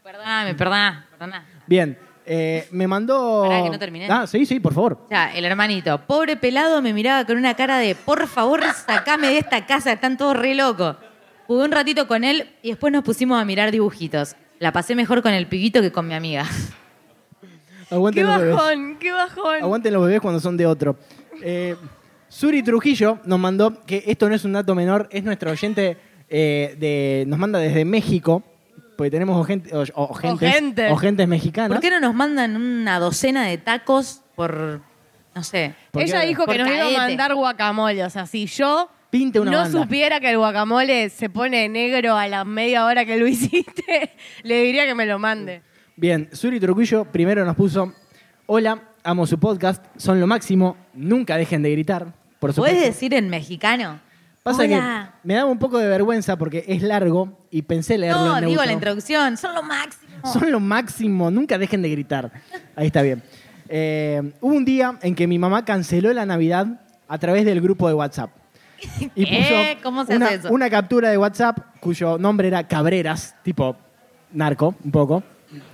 [0.03, 1.54] Perdóname, perdóname, perdóname.
[1.67, 1.99] Bien.
[2.27, 3.43] eh, me mandó.
[3.47, 4.07] Pará, que no terminé.
[4.11, 5.07] Ah, sí, sí, por favor.
[5.11, 9.39] Ya, el hermanito, pobre pelado, me miraba con una cara de, por favor, sacame de
[9.39, 10.97] esta casa, están todos re locos.
[11.47, 14.35] Jugué un ratito con él y después nos pusimos a mirar dibujitos.
[14.59, 16.47] La pasé mejor con el pibito que con mi amiga.
[17.89, 18.55] ¡Qué Aguanten los bebés.
[18.57, 18.97] bajón!
[18.99, 19.63] ¡Qué bajón!
[19.63, 20.97] Aguanten los bebés cuando son de otro.
[21.43, 21.77] Eh,
[22.29, 25.99] Suri Trujillo nos mandó, que esto no es un dato menor, es nuestro oyente,
[26.31, 28.43] eh, de, nos manda desde México,
[28.97, 30.93] porque tenemos ogente- o- o- ogentes, Ogentes.
[30.93, 31.77] ogentes mexicanos.
[31.77, 34.81] ¿Por qué no nos mandan una docena de tacos por,
[35.35, 35.75] no sé?
[35.91, 38.05] Porque Ella dijo por que nos iba a mandar guacamole.
[38.05, 39.83] O sea, si yo Pinte una no banda.
[39.83, 44.63] supiera que el guacamole se pone negro a la media hora que lo hiciste, le
[44.63, 45.63] diría que me lo mande.
[45.97, 47.93] Bien, Suri Trujillo primero nos puso,
[48.47, 52.13] hola, amo su podcast, son lo máximo, nunca dejen de gritar.
[52.41, 52.77] Por supuesto.
[52.77, 54.01] ¿Puedes decir en mexicano?
[54.45, 55.15] Pasa Hola.
[55.23, 58.41] que me daba un poco de vergüenza porque es largo y pensé leerlo No, en
[58.45, 58.67] digo neutro.
[58.67, 60.33] la introducción, son lo máximo.
[60.33, 62.31] Son lo máximo, nunca dejen de gritar.
[62.77, 63.23] Ahí está bien.
[63.71, 66.67] Eh, hubo un día en que mi mamá canceló la Navidad
[67.09, 68.31] a través del grupo de WhatsApp.
[69.15, 69.79] Y ¿Qué?
[69.83, 70.53] ¿Cómo se una, hace eso?
[70.53, 73.77] una captura de WhatsApp cuyo nombre era Cabreras, tipo
[74.31, 75.23] narco, un poco.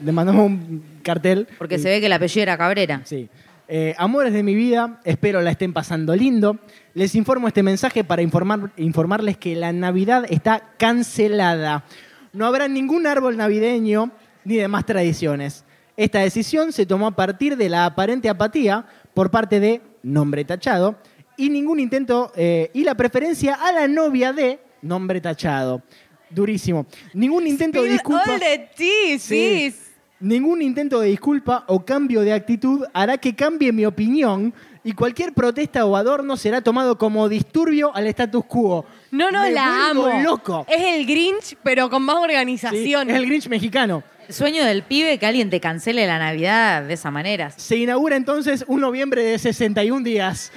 [0.04, 1.48] Le mandamos un cartel.
[1.58, 3.00] Porque y- se ve que el apellido era Cabrera.
[3.04, 3.28] Sí.
[3.72, 6.58] Eh, amores de mi vida, espero la estén pasando lindo.
[6.92, 11.84] Les informo este mensaje para informar- informarles que la Navidad está cancelada.
[12.32, 14.10] No habrá ningún árbol navideño
[14.44, 15.64] ni demás tradiciones.
[15.96, 20.96] Esta decisión se tomó a partir de la aparente apatía por parte de Nombre Tachado
[21.36, 25.80] y ningún intento eh, y la preferencia a la novia de Nombre Tachado.
[26.28, 26.86] Durísimo.
[27.14, 28.32] Ningún intento de Spill disculpa.
[28.34, 29.70] all the tea, Sí.
[29.70, 29.79] sis.
[30.20, 34.52] Ningún intento de disculpa o cambio de actitud hará que cambie mi opinión
[34.84, 38.84] y cualquier protesta o adorno será tomado como disturbio al status quo.
[39.10, 40.22] No, no, Me la vuelvo amo.
[40.22, 40.66] loco.
[40.68, 43.08] Es el Grinch, pero con más Sí, organización.
[43.10, 44.02] es el Grinch mexicano.
[44.28, 47.50] El sueño del pibe que alguien te cancele la Navidad de esa manera.
[47.50, 50.52] Se inaugura entonces un noviembre de 61 días.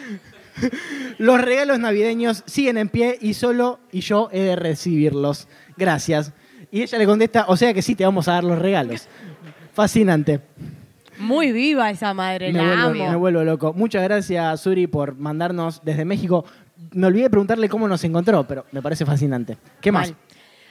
[1.18, 5.48] Los regalos navideños siguen en pie y solo y yo he de recibirlos.
[5.78, 6.34] Gracias.
[6.72, 9.08] Y ella le contesta, o sea que sí te vamos a dar los regalos.
[9.74, 10.40] Fascinante.
[11.20, 13.12] Muy viva esa madre, Me la vuelvo, amo.
[13.12, 13.74] me vuelvo loco.
[13.74, 16.46] Muchas gracias, Suri, por mandarnos desde México.
[16.92, 19.58] Me olvidé de preguntarle cómo nos encontró, pero me parece fascinante.
[19.82, 20.10] ¿Qué más?
[20.10, 20.18] Mal.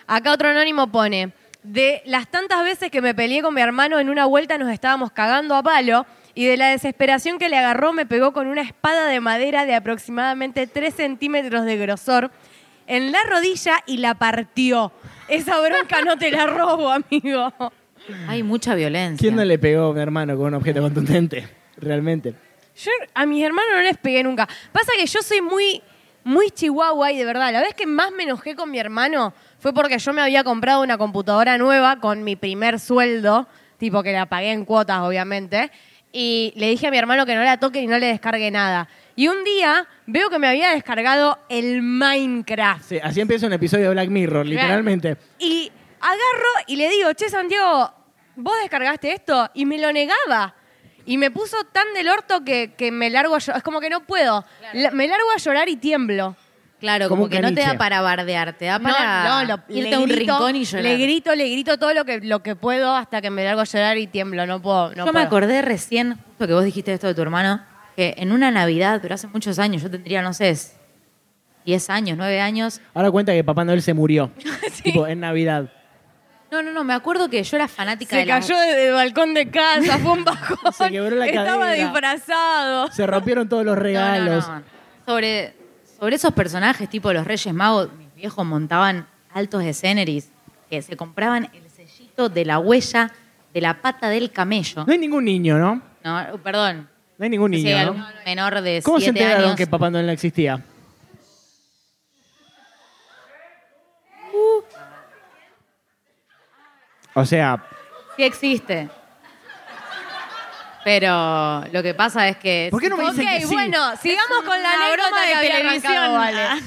[0.06, 4.10] Acá otro anónimo pone, de las tantas veces que me peleé con mi hermano en
[4.10, 8.04] una vuelta nos estábamos cagando a palo y de la desesperación que le agarró me
[8.04, 12.30] pegó con una espada de madera de aproximadamente 3 centímetros de grosor
[12.88, 14.92] en la rodilla y la partió.
[15.28, 17.52] Esa bronca no te la robo, amigo.
[18.28, 19.18] Hay mucha violencia.
[19.18, 21.48] ¿Quién no le pegó a mi hermano con un objeto contundente?
[21.76, 22.34] Realmente.
[22.76, 24.48] Yo a mis hermanos no les pegué nunca.
[24.72, 25.82] Pasa que yo soy muy,
[26.24, 29.72] muy chihuahua y de verdad, la vez que más me enojé con mi hermano fue
[29.72, 33.46] porque yo me había comprado una computadora nueva con mi primer sueldo,
[33.78, 35.70] tipo que la pagué en cuotas, obviamente,
[36.12, 38.88] y le dije a mi hermano que no la toque y no le descargue nada.
[39.14, 42.82] Y un día veo que me había descargado el Minecraft.
[42.82, 45.16] Sí, así empieza un episodio de Black Mirror, literalmente.
[45.38, 45.70] Y
[46.02, 47.92] agarro y le digo, che, Santiago,
[48.36, 49.48] ¿vos descargaste esto?
[49.54, 50.54] Y me lo negaba.
[51.04, 53.56] Y me puso tan del orto que, que me largo a llorar.
[53.58, 54.44] Es como que no puedo.
[54.72, 56.36] La- me largo a llorar y tiemblo.
[56.78, 59.94] Claro, Como como, que no te da para bardear, te da para no, lo- irte
[59.94, 60.84] a un grito, rincón y llorar.
[60.84, 63.64] Le grito, le grito todo lo que, lo que puedo hasta que me largo a
[63.64, 64.46] llorar y tiemblo.
[64.46, 64.92] No puedo.
[64.96, 68.32] No Yo me acordé recién, justo que vos dijiste esto de tu hermano, que en
[68.32, 70.56] una Navidad, pero hace muchos años, yo tendría, no sé,
[71.64, 72.80] 10 años, 9 años.
[72.94, 74.32] Ahora cuenta que Papá Noel se murió.
[74.82, 75.70] Tipo, en Navidad.
[76.52, 79.32] No, no, no, me acuerdo que yo era fanática Se de cayó desde el balcón
[79.32, 80.58] de casa, fue un bajón.
[80.72, 81.84] Se quebró la Estaba cadera.
[81.84, 82.92] disfrazado.
[82.92, 84.46] Se rompieron todos los No, no, regalos.
[84.48, 84.62] no.
[85.06, 85.54] Sobre,
[85.98, 90.28] sobre esos personajes, tipo los Reyes Magos, mis viejos montaban altos esceneries
[90.68, 93.10] que se compraban el sellito de la huella
[93.54, 94.84] de la pata del camello.
[94.86, 95.80] No hay ningún niño, ¿no?
[96.04, 96.86] No, perdón.
[97.18, 98.06] No hay ningún niño, ¿no?
[98.26, 99.56] menor de ¿Cómo se 7 enteraron años.
[99.56, 100.62] que Papá Noel no existía?
[107.14, 107.62] O sea,
[108.16, 108.88] Sí existe.
[110.84, 112.68] Pero lo que pasa es que...
[112.70, 113.54] ¿por qué no me Ok, dicen que sí?
[113.54, 115.92] bueno, sigamos con la una anécdota broma de había televisión.
[115.96, 116.62] arrancado, vale.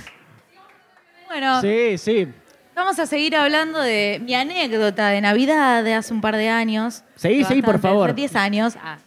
[1.27, 2.27] Bueno, Sí, sí.
[2.73, 7.03] vamos a seguir hablando de mi anécdota de Navidad de hace un par de años.
[7.15, 8.10] Seguí, seguí, por Bastante, favor.
[8.12, 8.77] Hace 10 años.
[8.81, 8.97] Ah.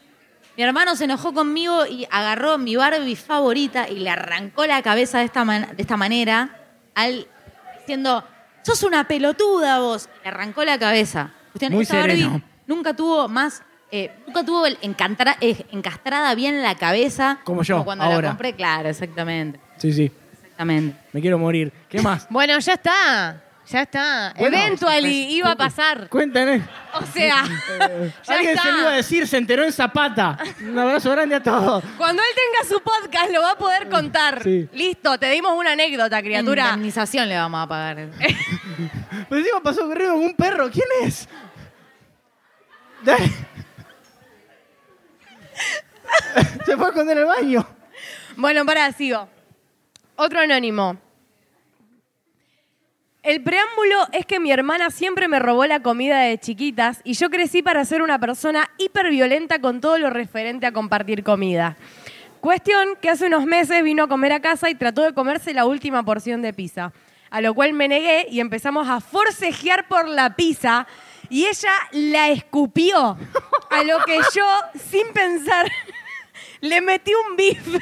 [0.59, 5.19] Mi hermano se enojó conmigo y agarró mi Barbie favorita y le arrancó la cabeza
[5.21, 6.51] de esta, man- de esta manera,
[6.95, 7.27] al,
[7.79, 8.25] diciendo,
[8.69, 10.09] sos una pelotuda vos.
[10.23, 11.31] Le arrancó la cabeza.
[11.53, 16.63] Cuestión, Muy esta Barbie nunca tuvo más, eh, nunca tuvo el encantra- eh, encastrada bien
[16.63, 17.39] la cabeza.
[17.45, 18.21] Como yo, cuando ahora.
[18.21, 19.59] la compré, claro, exactamente.
[19.79, 20.13] Sí, sí.
[20.33, 20.97] Exactamente.
[21.13, 21.73] Me quiero morir.
[21.89, 22.27] ¿Qué más?
[22.31, 23.43] Bueno, ya está.
[23.71, 24.35] Ya está.
[24.39, 26.09] Bueno, Eventually pues, iba a pasar.
[26.09, 26.63] Cuéntanos.
[26.95, 27.45] O sea,
[28.27, 28.63] ya Alguien está.
[28.63, 30.39] se lo iba a decir, se enteró en Zapata.
[30.63, 31.85] Un abrazo grande a todos.
[31.99, 34.43] Cuando él tenga su podcast lo va a poder contar.
[34.43, 34.69] Sí.
[34.73, 36.65] Listo, te dimos una anécdota, criatura.
[36.65, 37.97] Indemnización le vamos a pagar.
[39.29, 40.71] Pero encima pasó corriendo con un perro.
[40.71, 41.29] ¿Quién es?
[43.03, 43.27] Dale.
[46.65, 47.67] Se fue a esconder al baño.
[48.37, 49.29] Bueno, para, sigo.
[50.17, 50.97] Otro anónimo.
[53.29, 57.29] El preámbulo es que mi hermana siempre me robó la comida de chiquitas y yo
[57.29, 61.77] crecí para ser una persona hiperviolenta con todo lo referente a compartir comida.
[62.41, 65.67] Cuestión que hace unos meses vino a comer a casa y trató de comerse la
[65.67, 66.95] última porción de pizza.
[67.29, 70.87] A lo cual me negué y empezamos a forcejear por la pizza
[71.29, 73.19] y ella la escupió.
[73.69, 74.47] A lo que yo,
[74.91, 75.71] sin pensar,
[76.63, 77.79] le metí un bife.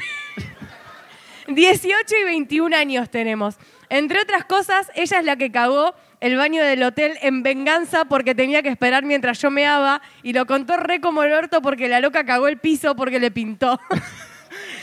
[1.47, 3.55] 18 y 21 años tenemos.
[3.89, 8.35] Entre otras cosas, ella es la que cagó el baño del hotel en venganza porque
[8.35, 11.99] tenía que esperar mientras yo meaba y lo contó re como el orto porque la
[11.99, 13.79] loca cagó el piso porque le pintó.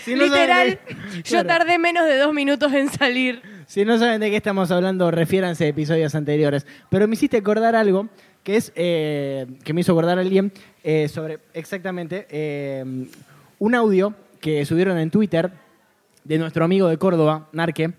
[0.05, 3.41] Si no Literal, de- yo tardé menos de dos minutos en salir.
[3.67, 6.67] Si no saben de qué estamos hablando, refiéranse a episodios anteriores.
[6.91, 8.11] Pero me hiciste acordar algo
[8.43, 12.85] que es eh, que me hizo acordar alguien eh, sobre exactamente eh,
[13.59, 15.51] un audio que subieron en Twitter
[16.23, 17.95] de nuestro amigo de Córdoba, Narque,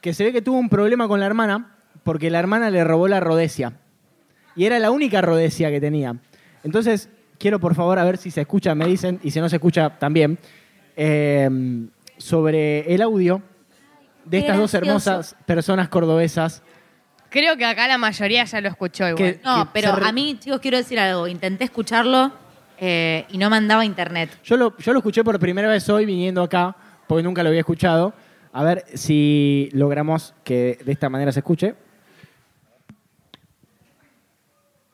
[0.00, 3.08] que se ve que tuvo un problema con la hermana porque la hermana le robó
[3.08, 3.74] la rodesia.
[4.56, 6.16] Y era la única rodesia que tenía.
[6.64, 7.08] Entonces,
[7.38, 9.90] quiero por favor a ver si se escucha, me dicen, y si no se escucha
[9.98, 10.38] también,
[10.96, 11.48] eh,
[12.18, 13.42] sobre el audio
[14.24, 16.62] de estas dos hermosas personas cordobesas.
[17.30, 19.16] Creo que acá la mayoría ya lo escuchó igual.
[19.34, 21.28] Que- No, pero se re- a mí, chicos, quiero decir algo.
[21.28, 22.32] Intenté escucharlo
[22.78, 24.30] eh, y no me andaba internet.
[24.44, 26.74] Yo lo, yo lo escuché por primera vez hoy viniendo acá,
[27.06, 28.12] porque nunca lo había escuchado.
[28.52, 31.74] A ver si logramos que de esta manera se escuche.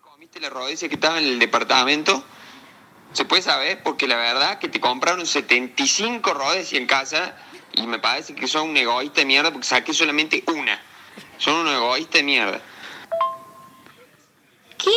[0.00, 2.22] ¿Comiste la rodesia que estaba en el departamento?
[3.12, 7.34] Se puede saber porque la verdad que te compraron 75 rodesias en casa
[7.72, 10.78] y me parece que son un egoísta de mierda porque saqué solamente una.
[11.38, 12.60] Son un egoísta de mierda.
[14.76, 14.90] ¿Qué?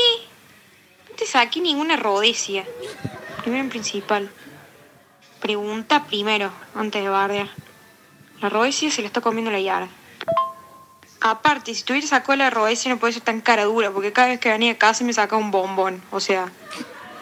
[1.10, 2.66] No te saqué ninguna rodecia.
[3.42, 4.30] Primero en principal.
[5.40, 7.50] Pregunta primero, antes de bardear.
[8.42, 9.88] La rodecia se la está comiendo la Yara.
[11.22, 14.40] Aparte, si tuviera sacado la rodecia no puede ser tan cara dura, porque cada vez
[14.40, 16.02] que venía a casa me sacaba un bombón.
[16.12, 16.50] O sea,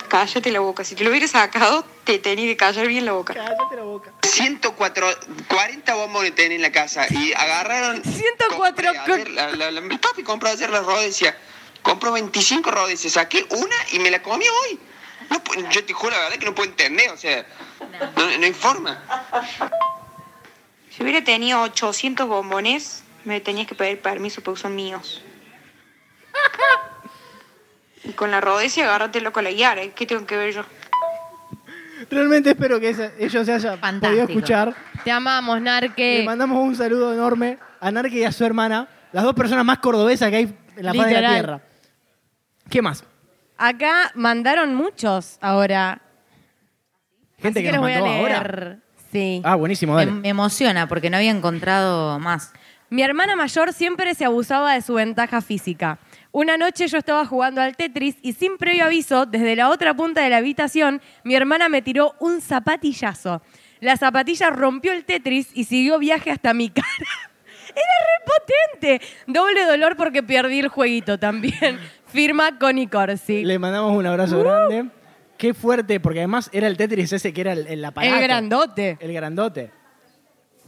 [0.08, 0.84] cállate la boca.
[0.84, 3.34] Si te lo hubiera sacado, te tenía que callar bien la boca.
[3.34, 4.12] Cállate la boca.
[4.23, 5.08] 104,
[5.47, 8.03] 40 bombones tenés en la casa y agarraron...
[8.03, 11.36] 104 compré ayer la- la- la- mi papi compró ayer la rodesia.
[11.82, 14.80] Compró 25 rodesias, saqué una y me la comí hoy.
[15.32, 17.45] No yo te juro la verdad que no puedo entender, o sea,
[18.15, 19.03] no, no hay forma.
[20.97, 25.21] Si hubiera tenido 800 bombones, me tenías que pedir permiso porque son míos.
[28.03, 29.81] Y con la rodecia, agárratelo con la Yara.
[29.93, 30.63] ¿Qué tengo que ver yo?
[32.10, 34.07] Realmente espero que esa- ellos se hayan Fantástico.
[34.07, 34.75] podido escuchar.
[35.03, 36.19] Te amamos, Narque.
[36.19, 39.79] Le mandamos un saludo enorme a Narque y a su hermana, las dos personas más
[39.79, 41.33] cordobesas que hay en la faz de la Literal.
[41.33, 41.62] tierra.
[42.69, 43.03] ¿Qué más?
[43.57, 46.01] Acá mandaron muchos ahora.
[47.39, 48.79] Gente Así que, los voy a mandó leer.
[49.12, 49.41] Sí.
[49.43, 50.12] Ah, buenísimo, Me, dale.
[50.20, 52.54] me emociona porque no había encontrado más.
[52.89, 56.00] Mi hermana mayor siempre se abusaba de su ventaja física.
[56.32, 60.22] Una noche yo estaba jugando al Tetris y sin previo aviso, desde la otra punta
[60.22, 63.41] de la habitación, mi hermana me tiró un zapatillazo.
[63.80, 66.86] La zapatilla rompió el Tetris y siguió viaje hasta mi cara.
[67.70, 69.06] Era repotente.
[69.28, 71.80] Doble dolor porque perdí el jueguito también.
[72.08, 73.43] Firma Connie Corsi.
[73.43, 74.89] Le mandamos un abrazo grande.
[75.38, 78.15] Qué fuerte, porque además era el Tetris ese que era el, el aparato.
[78.15, 78.97] el grandote.
[79.00, 79.71] El grandote.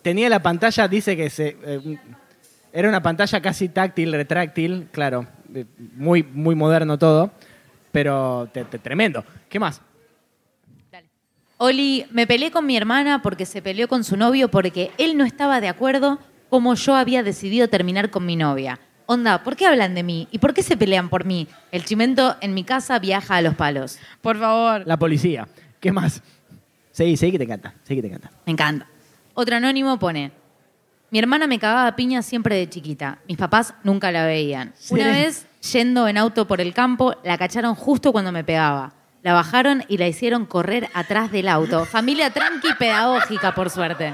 [0.02, 1.58] Tenía la pantalla, dice que se.
[1.64, 1.98] eh,
[2.72, 5.26] era una pantalla casi táctil, retráctil, claro.
[5.54, 7.32] eh, Muy, muy moderno todo.
[7.92, 9.24] Pero te- te- tremendo.
[9.50, 9.82] ¿Qué más?
[11.58, 15.26] Oli, me peleé con mi hermana porque se peleó con su novio porque él no
[15.26, 18.80] estaba de acuerdo como yo había decidido terminar con mi novia.
[19.12, 20.28] Onda, ¿por qué hablan de mí?
[20.30, 21.48] ¿Y por qué se pelean por mí?
[21.72, 23.98] El chimento en mi casa viaja a los palos.
[24.22, 24.84] Por favor.
[24.86, 25.48] La policía.
[25.80, 26.22] ¿Qué más?
[26.92, 27.74] Seguí, seguí que te encanta.
[27.86, 28.30] Seguí que te encanta.
[28.46, 28.86] Me encanta.
[29.34, 30.32] Otro anónimo pone,
[31.10, 33.18] mi hermana me cagaba a piña siempre de chiquita.
[33.28, 34.76] Mis papás nunca la veían.
[34.92, 38.94] Una vez, yendo en auto por el campo, la cacharon justo cuando me pegaba.
[39.24, 41.86] La bajaron y la hicieron correr atrás del auto.
[41.86, 44.14] Familia tranqui pedagógica, por suerte.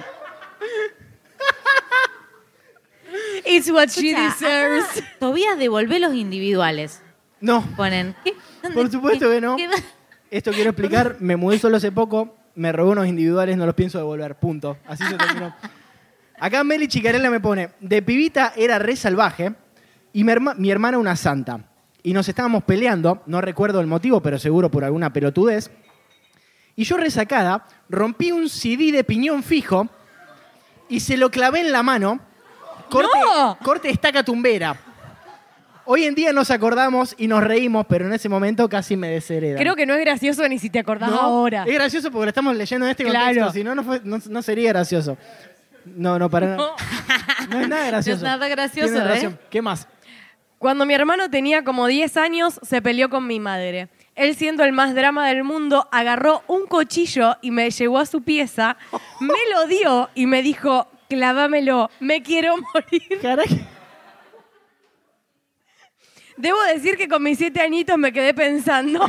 [3.58, 4.86] It's what she Escucha, deserves.
[4.98, 7.02] acá, Tobías devolvé los individuales.
[7.42, 7.62] No.
[7.76, 8.16] Ponen.
[8.24, 8.34] ¿qué?
[8.64, 8.76] ¿Dónde?
[8.78, 9.36] Por supuesto ¿Qué?
[9.36, 9.56] que no.
[9.56, 9.70] ¿Qué?
[10.32, 11.18] Esto quiero explicar.
[11.20, 12.36] Me mudé solo hace poco.
[12.56, 14.36] Me robé unos individuales, no los pienso devolver.
[14.36, 14.78] Punto.
[14.88, 15.54] Así se terminó.
[16.40, 19.54] Acá Meli Chicarella me pone: De pibita era re salvaje
[20.14, 21.60] y mi, herma- mi hermana una santa.
[22.04, 25.72] Y nos estábamos peleando, no recuerdo el motivo, pero seguro por alguna pelotudez.
[26.76, 29.88] Y yo resacada, rompí un CD de piñón fijo
[30.88, 32.20] y se lo clavé en la mano.
[32.90, 33.58] Corte, ¡No!
[33.64, 34.76] corte estaca tumbera.
[35.88, 39.60] Hoy en día nos acordamos y nos reímos, pero en ese momento casi me desheredan.
[39.62, 41.64] Creo que no es gracioso ni si te acordás No, ahora.
[41.68, 43.26] Es gracioso porque lo estamos leyendo en este Claro.
[43.28, 43.52] contexto.
[43.54, 45.16] Si no, no, fue- no- no sería gracioso.
[45.86, 46.72] No, no, para nada.
[47.50, 48.22] No es nada gracioso.
[48.26, 49.36] No es nada gracioso, ¿eh?
[49.52, 49.88] ¿Qué más?
[50.58, 53.90] Cuando mi hermano tenía como 10 años, se peleó con mi madre.
[54.16, 58.24] Él, siendo el más drama del mundo, agarró un cuchillo y me llevó a su
[58.24, 58.78] pieza,
[59.20, 63.20] me lo dio y me dijo, clámamelo, me quiero morir.
[63.22, 63.68] Caray.
[66.38, 69.08] Debo decir que con mis siete añitos me quedé pensando.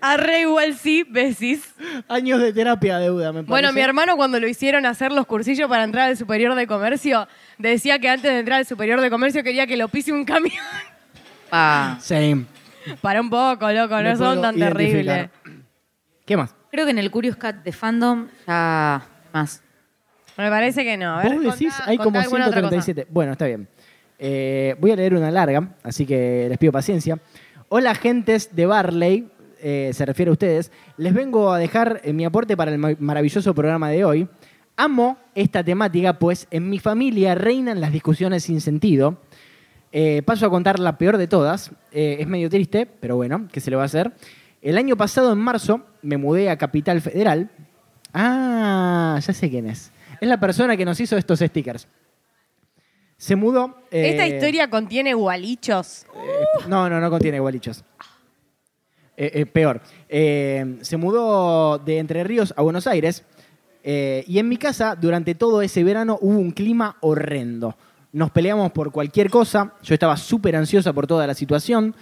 [0.00, 1.74] Arre igual sí, besis.
[2.08, 3.48] Años de terapia deuda, me parece.
[3.48, 7.26] Bueno, mi hermano cuando lo hicieron hacer los cursillos para entrar al superior de comercio,
[7.56, 10.54] decía que antes de entrar al superior de comercio quería que lo pise un camión.
[11.50, 11.96] Pa.
[12.00, 12.44] Same.
[13.00, 15.30] Para un poco, loco, Me no son tan terribles.
[16.24, 16.54] ¿Qué más?
[16.70, 19.02] Creo que en el Curious Cat de Fandom ya
[19.40, 19.62] más.
[20.36, 21.16] Me parece que no.
[21.18, 22.70] A ver, Vos decís, contá- hay contá como alguna otra cosa.
[22.82, 23.06] 137.
[23.10, 23.68] Bueno, está bien.
[24.18, 27.18] Eh, voy a leer una larga, así que les pido paciencia.
[27.68, 29.28] Hola, gentes de Barley.
[29.60, 32.94] eh, se refiere a ustedes, les vengo a dejar eh, mi aporte para el ma-
[33.00, 34.28] maravilloso programa de hoy.
[34.76, 39.20] Amo esta temática, pues en mi familia reinan las discusiones sin sentido.
[39.90, 41.72] Eh, paso a contar la peor de todas.
[41.90, 44.12] Eh, es medio triste, pero bueno, ¿qué se le va a hacer?
[44.62, 47.50] El año pasado, en marzo, me mudé a Capital Federal.
[48.12, 49.90] Ah, ya sé quién es.
[50.20, 51.86] Es la persona que nos hizo estos stickers.
[53.16, 53.76] Se mudó.
[53.90, 56.06] eh, Esta historia contiene gualichos.
[56.68, 57.84] no, no, no contiene gualichos.
[59.16, 59.80] Eh, eh, peor.
[60.08, 63.24] Eh, se mudó de Entre Ríos a Buenos Aires
[63.82, 67.76] eh, y en mi casa durante todo ese verano hubo un clima horrendo.
[68.12, 71.94] Nos peleamos por cualquier cosa, yo estaba súper ansiosa por toda la situación,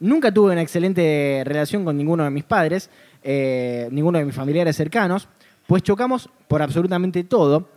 [0.00, 2.90] nunca tuve una excelente relación con ninguno de mis padres,
[3.22, 5.28] eh, ninguno de mis familiares cercanos,
[5.66, 7.68] pues chocamos por absolutamente todo,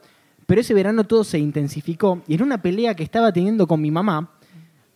[0.45, 3.91] pero ese verano todo se intensificó y en una pelea que estaba teniendo con mi
[3.91, 4.31] mamá,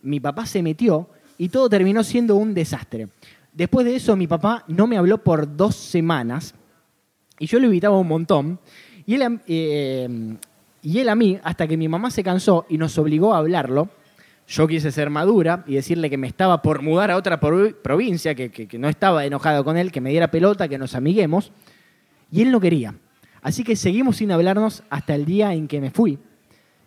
[0.02, 3.08] mi papá se metió y todo terminó siendo un desastre.
[3.52, 6.54] Después de eso, mi papá no me habló por dos semanas
[7.38, 8.58] y yo lo evitaba un montón.
[9.04, 10.36] Y él, eh,
[10.82, 13.88] y él a mí, hasta que mi mamá se cansó y nos obligó a hablarlo,
[14.48, 18.34] yo quise ser madura y decirle que me estaba por mudar a otra provi- provincia,
[18.34, 21.52] que, que- que no estaba enojado con él, que me diera pelota, que nos amiguemos.
[22.32, 22.94] Y él no quería.
[23.42, 26.18] Así que seguimos sin hablarnos hasta el día en que me fui.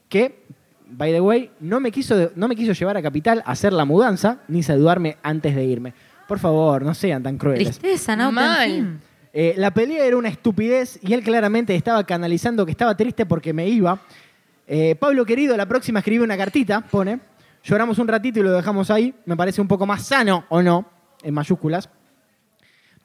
[0.09, 0.43] Que,
[0.87, 3.85] by the way, no me quiso, no me quiso llevar a Capital a hacer la
[3.85, 5.93] mudanza, ni saludarme antes de irme.
[6.27, 7.77] Por favor, no sean tan crueles.
[7.77, 8.31] Tristeza, ¿no?
[8.31, 8.99] Mal.
[9.31, 13.53] Eh, la pelea era una estupidez y él claramente estaba canalizando que estaba triste porque
[13.53, 13.99] me iba.
[14.65, 17.19] Eh, Pablo querido, la próxima escribe una cartita, pone.
[17.63, 19.13] Lloramos un ratito y lo dejamos ahí.
[19.25, 20.85] Me parece un poco más sano, o no,
[21.21, 21.89] en mayúsculas.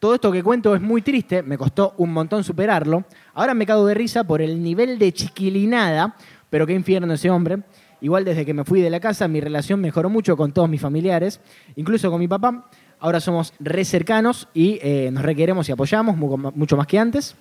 [0.00, 3.04] Todo esto que cuento es muy triste, me costó un montón superarlo.
[3.34, 6.16] Ahora me cago de risa por el nivel de chiquilinada,
[6.48, 7.58] pero qué infierno ese hombre.
[8.00, 10.80] Igual desde que me fui de la casa, mi relación mejoró mucho con todos mis
[10.80, 11.38] familiares,
[11.76, 12.70] incluso con mi papá.
[12.98, 17.36] Ahora somos re cercanos y eh, nos requeremos y apoyamos mu- mucho más que antes.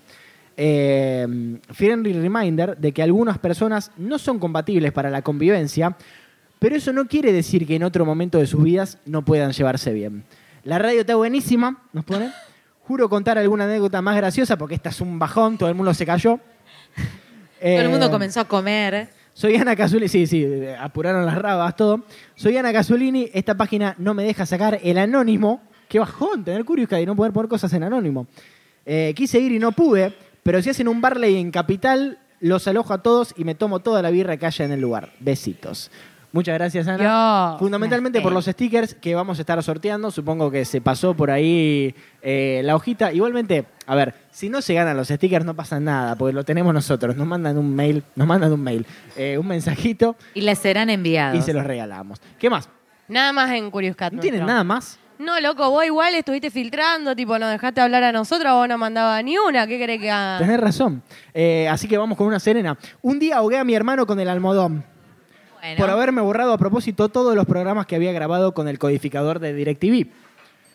[0.57, 1.26] Eh,
[1.72, 5.95] friendly reminder de que algunas personas no son compatibles para la convivencia,
[6.60, 9.93] pero eso no quiere decir que en otro momento de sus vidas no puedan llevarse
[9.93, 10.26] bien.
[10.66, 12.32] La radio está buenísima, nos pone.
[12.89, 16.07] Juro contar alguna anécdota más graciosa porque esta es un bajón, todo el mundo se
[16.07, 16.39] cayó.
[17.61, 19.09] Todo el mundo Eh, comenzó a comer.
[19.31, 20.47] soy Ana Casulini, sí, sí,
[20.79, 22.03] apuraron las rabas, todo.
[22.33, 25.61] Soy Ana Casulini, esta página no me deja sacar el anónimo.
[25.87, 28.25] Qué bajón tener Curious y no poder poner cosas en anónimo.
[28.87, 32.91] Eh, quise ir y no pude, pero si hacen un Barley en Capital, los alojo
[32.91, 35.11] a todos y me tomo toda la birra que haya en el lugar.
[35.19, 35.91] Besitos.
[36.32, 37.53] Muchas gracias, Ana.
[37.53, 37.59] Yo.
[37.59, 40.11] Fundamentalmente por los stickers que vamos a estar sorteando.
[40.11, 43.11] Supongo que se pasó por ahí eh, la hojita.
[43.11, 46.71] Igualmente, a ver, si no se ganan los stickers no pasa nada, porque lo tenemos
[46.73, 47.15] nosotros.
[47.15, 48.86] Nos mandan un mail, nos mandan un mail,
[49.17, 51.39] eh, un mensajito Y les serán enviados.
[51.39, 52.19] y se los regalamos.
[52.38, 52.69] ¿Qué más?
[53.07, 54.13] Nada más en Curious Cat.
[54.13, 54.53] ¿No tienen nuestro.
[54.53, 54.99] nada más?
[55.17, 59.21] No, loco, vos igual estuviste filtrando, tipo, nos dejaste hablar a nosotros, vos no mandabas
[59.23, 59.65] ni una.
[59.67, 60.38] ¿Qué querés que haga?
[60.38, 61.01] Tenés razón.
[61.34, 62.77] Eh, así que vamos con una serena.
[63.01, 64.86] Un día ahogué a mi hermano con el almohadón.
[65.62, 65.78] Bueno.
[65.78, 69.53] por haberme borrado a propósito todos los programas que había grabado con el codificador de
[69.53, 70.07] DirecTV.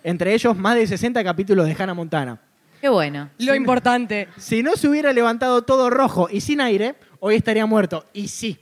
[0.02, 2.38] Entre ellos, más de 60 capítulos de Hannah Montana.
[2.80, 3.30] Qué bueno.
[3.38, 4.28] Lo importante.
[4.36, 8.04] Si no se hubiera levantado todo rojo y sin aire, hoy estaría muerto.
[8.12, 8.58] Y sí.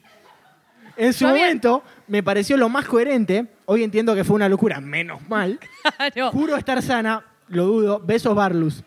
[0.96, 3.46] En su momento me pareció lo más coherente.
[3.64, 5.58] Hoy entiendo que fue una locura, menos mal.
[6.32, 7.98] Juro estar sana, lo dudo.
[7.98, 8.84] Besos, Barlus.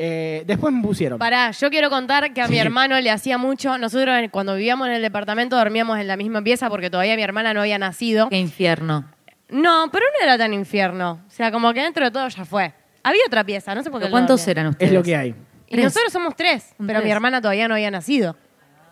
[0.00, 1.18] Eh, después me pusieron.
[1.18, 3.76] Pará, yo quiero contar que a mi hermano le hacía mucho.
[3.78, 7.52] Nosotros cuando vivíamos en el departamento dormíamos en la misma pieza porque todavía mi hermana
[7.52, 8.28] no había nacido.
[8.28, 9.04] Qué infierno.
[9.48, 11.20] No, pero no era tan infierno.
[11.26, 12.72] O sea, como que dentro de todo ya fue.
[13.02, 14.04] Había otra pieza, no sé por qué.
[14.04, 14.92] ¿Pero ¿Cuántos eran ustedes?
[14.92, 15.34] es lo que hay.
[15.66, 15.84] Y Tres.
[15.86, 17.04] nosotros somos tres, pero tres.
[17.04, 18.36] mi hermana todavía no había nacido.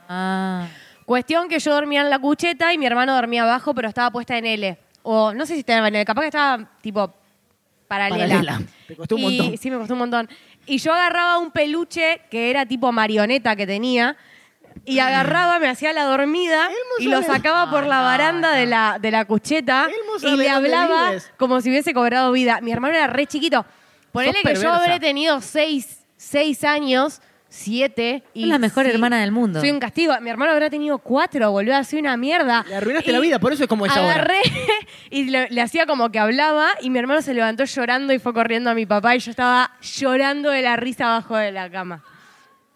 [0.09, 0.67] Ah.
[1.05, 4.37] Cuestión que yo dormía en la cucheta y mi hermano dormía abajo, pero estaba puesta
[4.37, 4.77] en L.
[5.05, 7.15] O no sé si estaba en L, capaz que estaba tipo
[7.87, 8.27] paralela.
[8.27, 8.61] Paralela.
[8.89, 9.57] Te costó un Y- montón.
[9.59, 10.29] Sí, me costó un montón.
[10.67, 14.17] Y yo agarraba un peluche que era tipo marioneta que tenía
[14.85, 19.11] y agarraba, me hacía la dormida y lo sacaba por la baranda De, la, de
[19.11, 19.89] la cucheta
[20.23, 22.61] y le hablaba como si hubiese cobrado vida.
[22.61, 23.65] Mi hermano era re chiquito.
[24.13, 24.77] Ponele que yo perversa.
[24.77, 27.21] habré tenido seis, seis años,
[27.57, 28.23] siete.
[28.35, 29.61] Y Es la mejor sí, hermana del mundo.
[29.61, 30.13] Soy un castigo.
[30.21, 32.65] Mi hermano habrá tenido cuatro, boludo, así una mierda.
[32.69, 34.01] Le arruinaste Y la vida, por eso es como ahora.
[34.15, 34.41] Agarré
[35.11, 38.33] y le, le hacía como que hablaba y mi hermano se levantó llorando y fue
[38.35, 42.05] corriendo a mi papá y yo estaba llorando de la risa abajo de la cama.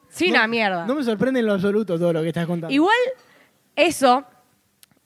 [0.09, 0.87] Sí, No- una mierda.
[0.87, 2.75] No me sorprende en lo absoluto todo lo que estás contando.
[2.75, 2.97] Igual,
[3.77, 4.25] eso,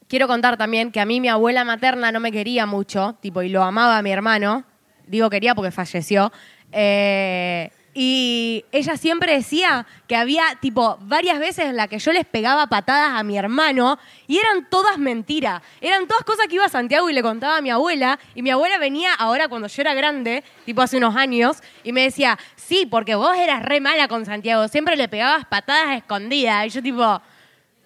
[0.09, 3.49] quiero contar también que a mí mi abuela materna no me quería mucho, tipo, y
[3.49, 4.65] lo amaba a mi hermano.
[5.07, 6.33] Digo quería porque falleció.
[6.73, 12.27] Eh, Y ella siempre decía que había, tipo, varias veces en la que yo les
[12.27, 15.63] pegaba patadas a mi hermano y eran todas mentiras.
[15.81, 18.19] Eran todas cosas que iba a Santiago y le contaba a mi abuela.
[18.35, 22.03] Y mi abuela venía ahora cuando yo era grande, tipo hace unos años, y me
[22.03, 26.67] decía, sí, porque vos eras re mala con Santiago, siempre le pegabas patadas escondidas.
[26.67, 27.23] Y yo, tipo,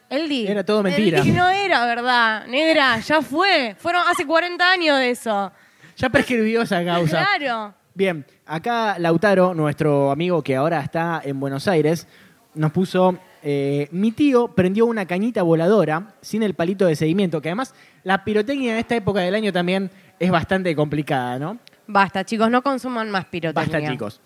[0.09, 0.47] Eldi.
[0.47, 1.19] Era todo mentira.
[1.19, 3.77] Eldi, no era verdad, negra, ya fue.
[3.79, 5.53] Fueron hace 40 años de eso.
[5.99, 7.27] Ya prescribió esa causa.
[7.37, 7.75] Claro.
[7.93, 12.09] Bien, acá Lautaro, nuestro amigo que ahora está en Buenos Aires,
[12.55, 17.51] nos puso, eh, mi tío prendió una cañita voladora sin el palito de seguimiento, que
[17.51, 21.59] además la pirotecnia en esta época del año también es bastante complicada, ¿no?
[21.87, 23.79] Basta, chicos, no consuman más pirotecnia.
[23.79, 24.21] Basta, chicos.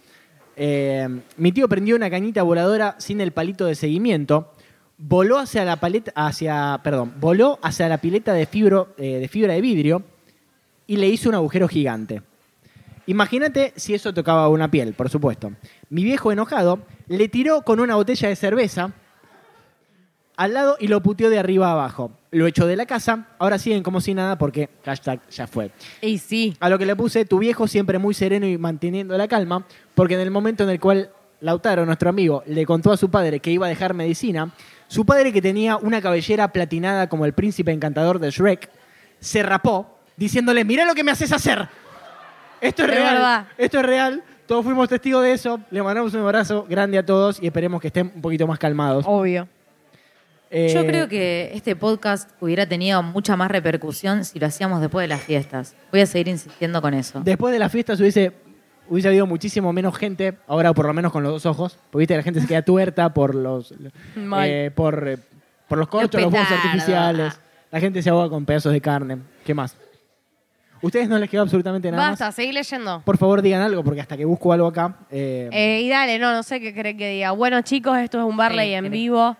[0.57, 4.53] Eh, mi tío prendió una cañita voladora sin el palito de seguimiento,
[4.99, 9.55] voló hacia la paleta, hacia, perdón, voló hacia la pileta de, fibro, eh, de fibra
[9.55, 10.03] de vidrio
[10.87, 12.23] y le hizo un agujero gigante.
[13.07, 15.53] Imagínate si eso tocaba una piel, por supuesto.
[15.91, 18.93] Mi viejo enojado le tiró con una botella de cerveza
[20.37, 22.13] al lado y lo puteó de arriba a abajo.
[22.31, 25.71] Lo echó de la casa, ahora siguen como si nada porque hashtag ya fue.
[26.01, 26.57] Y sí.
[26.61, 30.15] A lo que le puse, tu viejo siempre muy sereno y manteniendo la calma, porque
[30.15, 33.51] en el momento en el cual Lautaro, nuestro amigo, le contó a su padre que
[33.51, 34.55] iba a dejar medicina,
[34.87, 38.71] su padre que tenía una cabellera platinada como el príncipe encantador de Shrek,
[39.19, 41.69] se rapó, diciéndole, mira lo que me haces hacer.
[42.63, 43.15] Esto es, Es real.
[43.15, 43.47] verdad.
[43.59, 44.23] Esto es real.
[44.47, 45.61] Todos fuimos testigos de eso.
[45.71, 49.05] Le mandamos un abrazo grande a todos y esperemos que estén un poquito más calmados.
[49.07, 49.49] Obvio.
[50.51, 55.05] Eh, Yo creo que este podcast hubiera tenido mucha más repercusión si lo hacíamos después
[55.05, 55.75] de las fiestas.
[55.91, 57.21] Voy a seguir insistiendo con eso.
[57.25, 58.33] Después de las fiestas hubiese,
[58.89, 62.17] hubiese habido muchísimo menos gente, ahora por lo menos con los dos ojos, porque viste,
[62.17, 63.73] la gente se queda tuerta por los,
[64.45, 65.19] eh, por, eh,
[65.69, 66.67] por los corchos, los, fuegos petardos.
[66.67, 67.41] artificiales.
[67.71, 69.19] La gente se ahoga con pedazos de carne.
[69.47, 69.75] ¿Qué más?
[70.83, 72.35] ¿Ustedes no les quedó absolutamente nada Basta, más?
[72.35, 73.01] seguí leyendo.
[73.05, 74.97] Por favor, digan algo, porque hasta que busco algo acá...
[75.11, 77.31] eh, Eh, y dale, no, no sé qué creen que diga.
[77.31, 78.91] Bueno, chicos, esto es un Barley Sí, en creo.
[78.93, 79.37] vivo.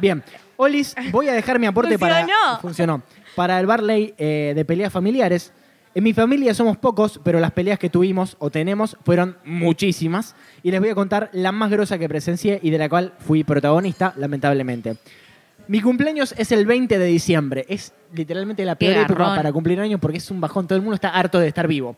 [0.00, 0.22] Bien,
[0.56, 2.20] Olis, voy a dejar mi aporte para...
[2.20, 2.60] Funcionó.
[2.60, 3.02] Funcionó.
[3.34, 5.52] Para el Barley eh, de peleas familiares.
[5.94, 10.34] En mi familia somos pocos, pero las peleas que tuvimos o tenemos fueron muchísimas.
[10.62, 13.44] Y les voy a contar la más grosa que presencié y de la cual fui
[13.44, 14.96] protagonista, lamentablemente.
[15.68, 17.64] Mi cumpleaños es el 20 de diciembre.
[17.68, 19.36] Es literalmente la Qué peor época garrón.
[19.36, 20.66] para cumplir años porque es un bajón.
[20.66, 21.96] Todo el mundo está harto de estar vivo.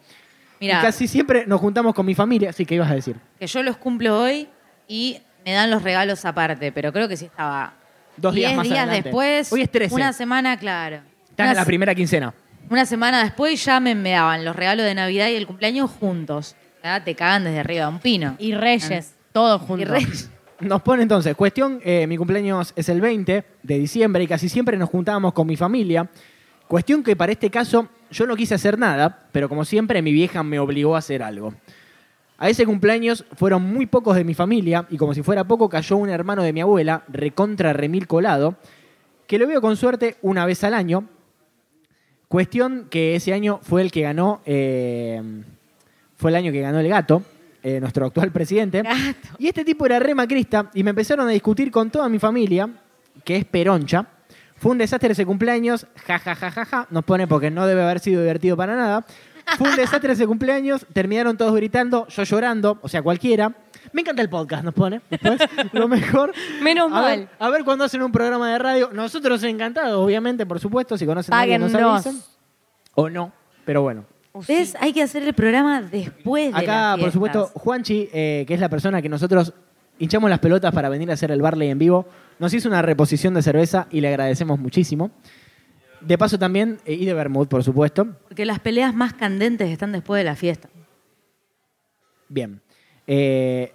[0.61, 2.51] Mira, Y casi siempre nos juntamos con mi familia.
[2.51, 3.17] Así que ibas a decir.
[3.39, 4.49] que yo los cumplo hoy
[4.89, 7.75] y me dan los regalos aparte, pero creo que sí estaba
[8.17, 9.03] Dos días diez más adelante.
[9.05, 9.95] después, Hoy es 13.
[9.95, 10.97] una semana, claro.
[11.31, 12.35] Están Una en la se- primera quincena.
[12.71, 16.57] Una semana después ya me, me daban los regalos de Navidad y el cumpleaños juntos.
[16.83, 18.35] Ya Te cagan desde arriba de un pino.
[18.39, 19.89] Y Reyes, todos Y juntos.
[19.89, 20.31] Reyes.
[20.61, 24.77] Nos pone entonces, cuestión, eh, mi cumpleaños es el 20 de diciembre y casi siempre
[24.77, 26.11] nos juntábamos con mi familia.
[26.67, 30.43] Cuestión que para este caso yo no quise hacer nada, pero como siempre mi vieja
[30.43, 31.55] me obligó a hacer algo.
[32.39, 35.97] A ese cumpleaños fueron muy pocos de mi familia y como si fuera poco cayó
[35.97, 38.57] un hermano de mi abuela, recontra remil colado,
[39.29, 41.05] que lo veo con suerte una vez al año.
[42.27, 45.23] Cuestión que ese año fue el que ganó, eh,
[46.17, 47.23] fue el año que ganó el gato,
[47.77, 48.83] eh, nuestro actual presidente.
[48.83, 49.29] Gato.
[49.39, 52.69] Y este tipo era re macrista y me empezaron a discutir con toda mi familia,
[53.25, 54.07] que es peroncha.
[54.57, 56.87] Fue un desastre ese cumpleaños, ja, ja, ja, ja, ja.
[56.91, 59.05] Nos pone porque no debe haber sido divertido para nada.
[59.57, 63.55] Fue un desastre ese cumpleaños, terminaron todos gritando, yo llorando, o sea, cualquiera.
[63.93, 65.01] Me encanta el podcast, nos pone.
[65.11, 65.39] Después,
[65.73, 66.33] lo mejor.
[66.61, 67.29] Menos a ver- mal.
[67.39, 68.91] a ver cuando hacen un programa de radio.
[68.93, 72.21] Nosotros encantados, obviamente, por supuesto, si conocen a alguien nos avisen.
[72.95, 73.33] O no,
[73.65, 74.05] pero bueno.
[74.47, 74.77] ¿Ves?
[74.81, 77.63] Hay que hacer el programa después de Acá, las por supuesto, fiestas.
[77.63, 79.53] Juanchi, eh, que es la persona que nosotros
[79.99, 82.07] hinchamos las pelotas para venir a hacer el Barley en vivo,
[82.39, 85.11] nos hizo una reposición de cerveza y le agradecemos muchísimo.
[86.01, 88.07] De paso también, eh, y de Bermud, por supuesto.
[88.29, 90.69] Porque las peleas más candentes están después de la fiesta.
[92.29, 92.61] Bien.
[93.07, 93.73] Eh,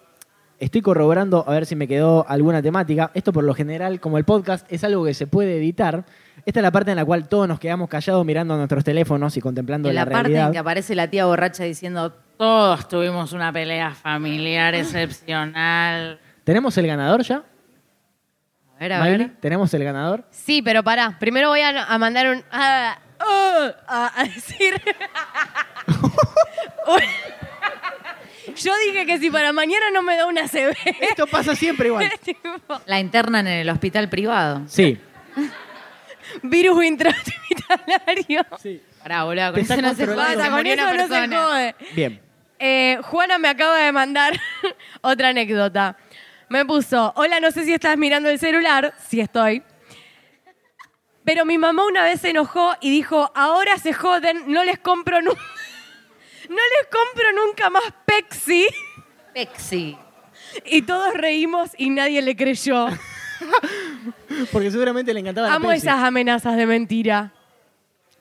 [0.60, 3.12] estoy corroborando a ver si me quedó alguna temática.
[3.14, 6.06] Esto por lo general, como el podcast es algo que se puede editar,
[6.45, 9.41] esta es la parte en la cual todos nos quedamos callados mirando nuestros teléfonos y
[9.41, 10.47] contemplando en la, la, parte realidad.
[10.47, 16.19] en que aparece la tía borracha diciendo todos tuvimos una pelea familiar excepcional.
[16.43, 17.43] ¿Tenemos el ganador ya?
[18.75, 19.17] A ver, a Miley?
[19.19, 19.31] ver.
[19.39, 20.25] ¿Tenemos el ganador?
[20.31, 21.15] Sí, pero pará.
[21.19, 22.43] Primero voy a, a mandar un.
[22.51, 22.97] A,
[23.88, 24.73] a- a decir.
[28.55, 30.75] Yo dije que si para mañana no me da una CB.
[31.01, 32.09] Esto pasa siempre igual.
[32.86, 34.61] La internan en el hospital privado.
[34.67, 34.99] Sí.
[36.41, 38.45] Virus intrahospitalario.
[38.61, 38.81] sí.
[39.01, 41.43] Pará, boludo, Te con está eso no se jode, con eso no se persona.
[41.43, 41.75] jode.
[41.93, 42.21] Bien.
[42.59, 44.39] Eh, Juana me acaba de mandar
[45.01, 45.97] otra anécdota.
[46.49, 48.93] Me puso, hola, no sé si estás mirando el celular.
[49.07, 49.61] Sí estoy.
[51.25, 55.21] Pero mi mamá una vez se enojó y dijo, ahora se joden, no les compro
[55.21, 55.41] nunca.
[56.49, 58.67] No les compro nunca más Pepsi.
[59.34, 59.97] Pexi.
[60.65, 62.88] Y todos reímos y nadie le creyó.
[64.52, 65.88] Porque seguramente le encantaba la Amo Pepsi.
[65.88, 67.32] esas amenazas de mentira.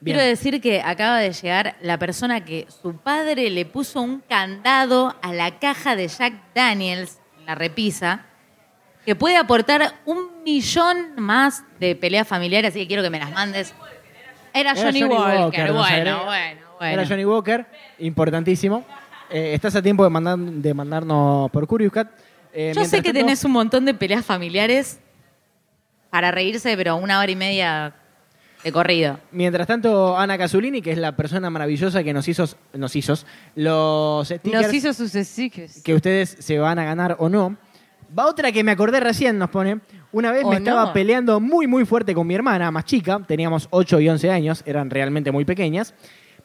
[0.01, 0.17] Bien.
[0.17, 5.15] Quiero decir que acaba de llegar la persona que su padre le puso un candado
[5.23, 8.27] a la caja de Jack Daniels en la repisa,
[9.07, 13.31] que puede aportar un millón más de peleas familiares, así que quiero que me las
[13.33, 13.73] mandes.
[14.55, 15.69] Era Era Johnny, Walker.
[15.69, 16.25] nos Bueno, agrega.
[16.25, 16.93] bueno, bueno.
[16.95, 17.67] Era Johnny Walker,
[18.01, 18.85] importantísimo.
[19.31, 22.09] Eh, estás a tiempo de, mandar, de mandarnos por Curious Cat.
[22.53, 24.99] Eh, Yo sé que tanto- tenés un montón de peleas familiares
[26.13, 27.95] para reírse, pero una hora y media
[28.63, 29.19] de corrido.
[29.31, 32.45] Mientras tanto, Ana Casulini, que es la persona maravillosa que nos hizo,
[32.75, 33.15] nos hizo
[33.57, 35.83] los stickers Nos hizo sus stickers.
[35.83, 37.57] que ustedes se van a ganar o no.
[38.17, 39.81] Va otra que me acordé recién, nos pone.
[40.13, 40.93] Una vez ¿O me estaba no?
[40.93, 43.19] peleando muy, muy fuerte con mi hermana, más chica.
[43.27, 45.95] Teníamos 8 y 11 años, eran realmente muy pequeñas.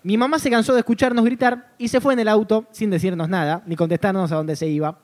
[0.01, 3.28] Mi mamá se cansó de escucharnos gritar y se fue en el auto sin decirnos
[3.28, 4.97] nada, ni contestarnos a dónde se iba.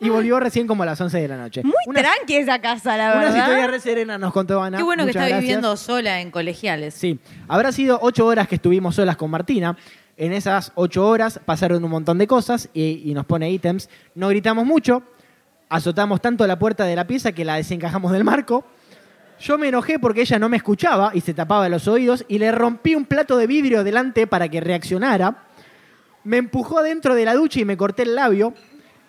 [0.00, 1.62] Y volvió recién como a las 11 de la noche.
[1.64, 3.68] Muy Una- tranqui esa casa, la verdad.
[3.68, 4.76] re serenas nos contó Ana.
[4.76, 5.40] Qué bueno que está gracias.
[5.40, 6.94] viviendo sola en colegiales.
[6.94, 7.18] Sí,
[7.48, 9.76] habrá sido ocho horas que estuvimos solas con Martina.
[10.18, 13.88] En esas ocho horas pasaron un montón de cosas y, y nos pone ítems.
[14.14, 15.02] No gritamos mucho,
[15.68, 18.64] azotamos tanto la puerta de la pieza que la desencajamos del marco.
[19.40, 22.50] Yo me enojé porque ella no me escuchaba y se tapaba los oídos y le
[22.52, 25.44] rompí un plato de vidrio delante para que reaccionara.
[26.24, 28.54] Me empujó dentro de la ducha y me corté el labio.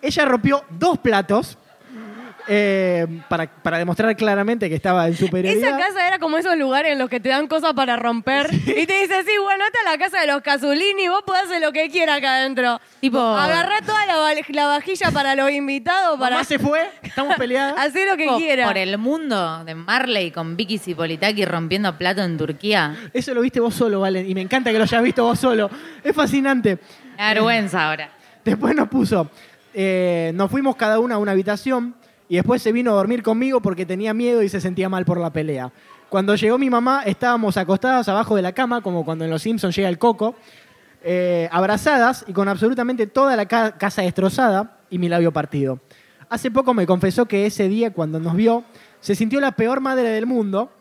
[0.02, 1.58] Ella rompió dos platos
[2.50, 5.68] eh, para, para demostrar claramente que estaba en superioridad.
[5.68, 8.86] Esa casa era como esos lugares en los que te dan cosas para romper y
[8.86, 11.72] te dice, sí, bueno, esta es la casa de los Casulini, vos podés hacer lo
[11.72, 12.80] que quieras acá adentro.
[13.02, 14.14] Tipo- Agarrá toda la,
[14.48, 17.74] la vajilla para los invitados, para Mamá se fue, estamos peleadas.
[17.78, 18.66] hacer lo que Tipo, quieras.
[18.66, 22.96] Por el mundo de Marley con Vicky Zipolitaki rompiendo plato en Turquía.
[23.12, 25.68] Eso lo viste vos solo, Valen, y me encanta que lo hayas visto vos solo.
[26.02, 26.78] Es fascinante.
[27.18, 28.10] Da vergüenza ahora.
[28.42, 29.28] Después nos puso,
[29.80, 31.94] eh, nos fuimos cada una a una habitación
[32.28, 35.20] y después se vino a dormir conmigo porque tenía miedo y se sentía mal por
[35.20, 35.70] la pelea.
[36.08, 39.76] Cuando llegó mi mamá, estábamos acostadas abajo de la cama, como cuando en Los Simpsons
[39.76, 40.34] llega el coco,
[41.04, 45.78] eh, abrazadas y con absolutamente toda la ca- casa destrozada y mi labio partido.
[46.28, 48.64] Hace poco me confesó que ese día, cuando nos vio,
[49.00, 50.72] se sintió la peor madre del mundo.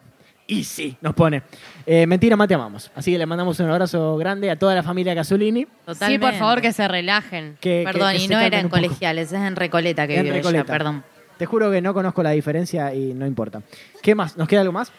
[0.49, 1.43] Y sí, nos pone.
[1.85, 2.89] Eh, mentira, más te amamos.
[2.95, 5.63] Así que le mandamos un abrazo grande a toda la familia Casulini.
[5.63, 6.25] Sí, Totalmente.
[6.25, 7.57] por favor, que se relajen.
[7.59, 10.37] Que, Perdón, que- que y no era en colegiales, es en Recoleta que En vive
[10.37, 10.61] Recoleta.
[10.63, 11.03] ella, perdón.
[11.37, 13.61] Te juro que no conozco la diferencia y no importa.
[14.01, 14.37] ¿Qué más?
[14.37, 14.91] ¿Nos queda algo más?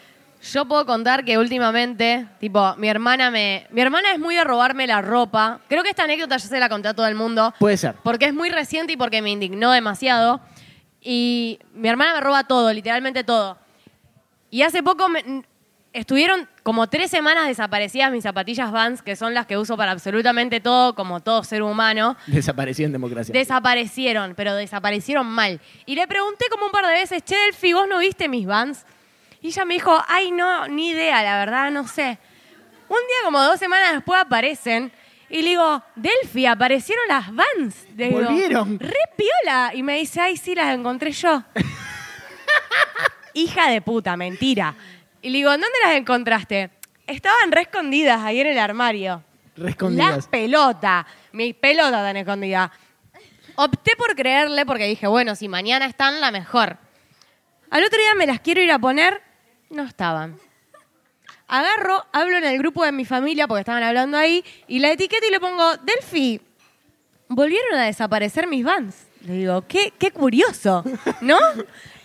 [0.53, 3.65] Yo puedo contar que últimamente, tipo, mi hermana me.
[3.71, 5.59] Mi hermana es muy de robarme la ropa.
[5.67, 7.53] Creo que esta anécdota ya se la conté a todo el mundo.
[7.59, 7.95] Puede ser.
[8.03, 10.39] Porque es muy reciente y porque me indignó demasiado.
[11.01, 13.57] Y mi hermana me roba todo, literalmente todo.
[14.49, 15.43] Y hace poco me-
[15.93, 20.59] estuvieron como tres semanas desaparecidas mis zapatillas Vans, que son las que uso para absolutamente
[20.59, 22.15] todo, como todo ser humano.
[22.27, 23.33] Desapareció en democracia.
[23.33, 25.59] Desaparecieron, pero desaparecieron mal.
[25.85, 28.85] Y le pregunté como un par de veces, che, Delphi, ¿vos no viste mis Vans?
[29.41, 32.19] Y ella me dijo, ay, no, ni idea, la verdad, no sé.
[32.89, 34.91] Un día, como dos semanas después, aparecen.
[35.29, 37.85] Y le digo, Delphi, aparecieron las Vans.
[37.95, 38.79] Le digo, Volvieron.
[38.79, 39.71] Re piola.
[39.75, 41.43] Y me dice, ay, sí, las encontré yo.
[43.39, 44.75] Hija de puta, mentira.
[45.21, 46.71] Y le digo, ¿dónde las encontraste?
[47.07, 49.23] Estaban re escondidas ahí en el armario.
[49.55, 50.27] Re La escondidas.
[50.27, 51.05] pelota.
[51.31, 52.71] Mi pelota tan escondida.
[53.55, 56.77] Opté por creerle porque dije, bueno, si mañana están, la mejor.
[57.69, 59.21] Al otro día me las quiero ir a poner,
[59.69, 60.37] no estaban.
[61.47, 65.25] Agarro, hablo en el grupo de mi familia porque estaban hablando ahí, y la etiqueta
[65.27, 66.41] y le pongo, Delphi,
[67.27, 69.07] volvieron a desaparecer mis vans.
[69.21, 70.83] Le digo, qué, qué curioso,
[71.21, 71.37] ¿no?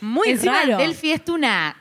[0.05, 0.77] Muy Encima, raro.
[0.77, 1.77] Delphi es una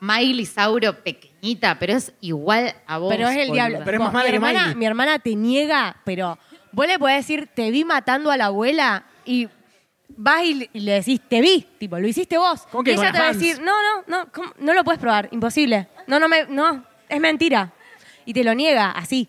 [0.00, 3.10] Miley Sauro pequeñita, pero es igual a vos.
[3.14, 3.68] Pero es el boluda.
[3.68, 3.84] diablo.
[3.84, 4.74] Pero es más mi, mala que hermana, Miley.
[4.76, 6.38] mi hermana te niega, pero
[6.72, 9.48] vos le podés decir, te vi matando a la abuela y
[10.08, 12.66] vas y le, y le decís, te vi, tipo, lo hiciste vos.
[12.70, 13.40] ¿Cómo que y con ella las te va a Vans?
[13.40, 14.52] decir, no, no, no, ¿cómo?
[14.58, 15.88] no lo puedes probar, imposible.
[16.06, 17.72] No, no, me, no, es mentira.
[18.26, 19.28] Y te lo niega, así.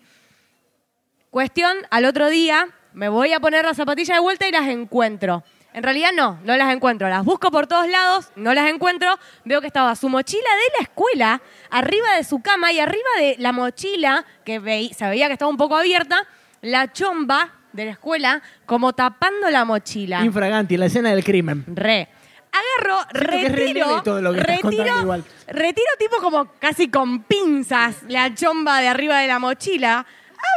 [1.30, 5.44] Cuestión, al otro día me voy a poner las zapatillas de vuelta y las encuentro.
[5.78, 7.08] En realidad no, no las encuentro.
[7.08, 9.16] Las busco por todos lados, no las encuentro.
[9.44, 13.36] Veo que estaba su mochila de la escuela arriba de su cama y arriba de
[13.38, 16.26] la mochila, que veí- se veía que estaba un poco abierta,
[16.62, 20.24] la chomba de la escuela como tapando la mochila.
[20.24, 21.64] Infraganti, la escena del crimen.
[21.68, 22.08] Re.
[22.50, 25.22] Agarro, Siento retiro, todo lo que retiro, igual.
[25.46, 30.04] retiro tipo como casi con pinzas la chomba de arriba de la mochila.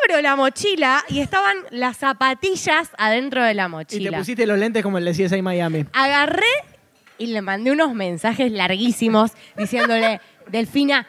[0.10, 4.18] Abro la mochila y estaban las zapatillas adentro de la Y te mochila.
[4.20, 5.86] pusiste los lentes como el de CSI Miami.
[5.93, 6.45] Agarré
[7.18, 11.08] y le mandé unos mensajes larguísimos diciéndole, Delfina,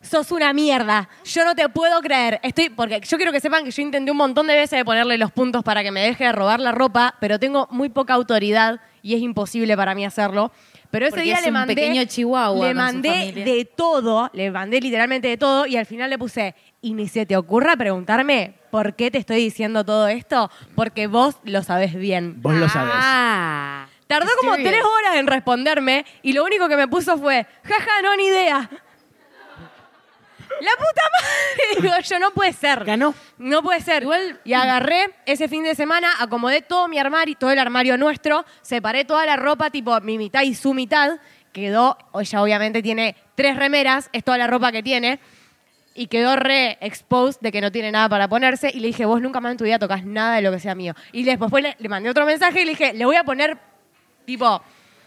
[0.00, 1.08] sos una mierda.
[1.24, 2.40] Yo no te puedo creer.
[2.42, 5.18] Estoy, porque yo quiero que sepan que yo intenté un montón de veces de ponerle
[5.18, 8.80] los puntos para que me deje de robar la ropa, pero tengo muy poca autoridad
[9.02, 10.50] y es imposible para mí hacerlo.
[10.90, 11.74] Pero ese Porque día es le un mandé.
[11.74, 16.18] pequeño chihuahua Le mandé de todo, le mandé literalmente de todo y al final le
[16.18, 21.06] puse, y ni se te ocurra preguntarme por qué te estoy diciendo todo esto, porque
[21.06, 22.42] vos lo sabés bien.
[22.42, 22.92] Vos lo sabés.
[22.96, 23.86] Ah.
[24.08, 28.16] Tardó como tres horas en responderme y lo único que me puso fue, jaja, no,
[28.16, 28.68] ni idea.
[30.60, 32.84] La puta madre, digo yo, no puede ser.
[32.84, 33.14] Ganó.
[33.38, 34.02] No puede ser.
[34.02, 38.44] Igual, y agarré ese fin de semana, acomodé todo mi armario, todo el armario nuestro,
[38.60, 41.18] separé toda la ropa, tipo mi mitad y su mitad.
[41.52, 45.20] Quedó, ella obviamente tiene tres remeras, es toda la ropa que tiene.
[45.94, 48.70] Y quedó re exposed de que no tiene nada para ponerse.
[48.72, 50.74] Y le dije, vos nunca más en tu vida tocas nada de lo que sea
[50.74, 50.94] mío.
[51.12, 53.58] Y después le, le mandé otro mensaje y le dije, le voy a poner,
[54.24, 54.62] tipo,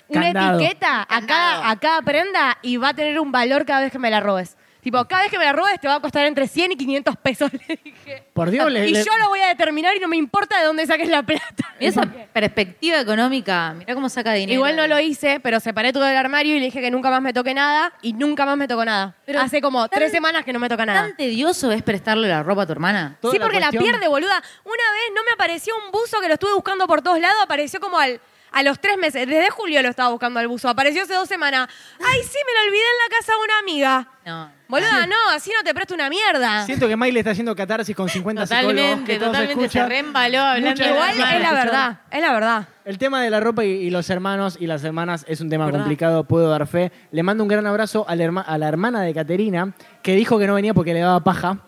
[0.08, 0.60] una Candado.
[0.60, 4.00] etiqueta a cada, a cada prenda y va a tener un valor cada vez que
[4.00, 4.58] me la robes.
[4.86, 7.18] Tipo, cada vez que me la robes te va a costar entre 100 y 500
[7.18, 8.24] pesos, le dije.
[8.34, 10.66] Por Dios, le- y le- yo lo voy a determinar y no me importa de
[10.66, 11.74] dónde saques la plata.
[11.80, 14.54] Esa perspectiva económica, mirá cómo saca dinero.
[14.54, 17.22] Igual no lo hice, pero separé todo el armario y le dije que nunca más
[17.24, 19.16] me toque nada y nunca más me tocó nada.
[19.26, 21.02] Pero Hace como tan- tres semanas que no me toca nada.
[21.02, 23.18] ¿Tan tedioso es prestarle la ropa a tu hermana?
[23.22, 24.40] Toda sí, la porque la, cuestión- pierde, boluda.
[24.66, 27.80] Una vez no me apareció un buzo que lo estuve buscando por todos lados, apareció
[27.80, 28.22] como al,
[28.56, 29.28] a los tres meses.
[29.28, 30.70] Desde julio lo estaba buscando al buzo.
[30.70, 31.68] Apareció hace dos semanas.
[32.00, 34.08] Ay, sí, me lo olvidé en la casa de una amiga.
[34.26, 34.52] No.
[34.70, 36.66] Boluda, no, así no te presto una mierda.
[36.66, 39.84] Siento que Miley está haciendo catarsis con 50 psicólogos Totalmente, que todos totalmente, escuchan.
[39.84, 42.68] se reembaló hablando Muchas de Igual es la verdad, es la verdad.
[42.86, 45.66] El tema de la ropa y, y los hermanos y las hermanas es un tema
[45.66, 45.80] ¿Verdad?
[45.82, 46.92] complicado, puedo dar fe.
[47.12, 50.40] Le mando un gran abrazo a la, herma- a la hermana de Caterina, que dijo
[50.40, 51.60] que no venía porque le daba paja.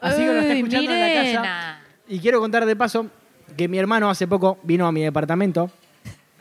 [0.00, 1.26] Así que lo está Uy, escuchando en la casa.
[1.40, 1.82] Mirena.
[2.08, 3.06] Y quiero contar de paso
[3.56, 5.70] que mi hermano hace poco vino a mi departamento.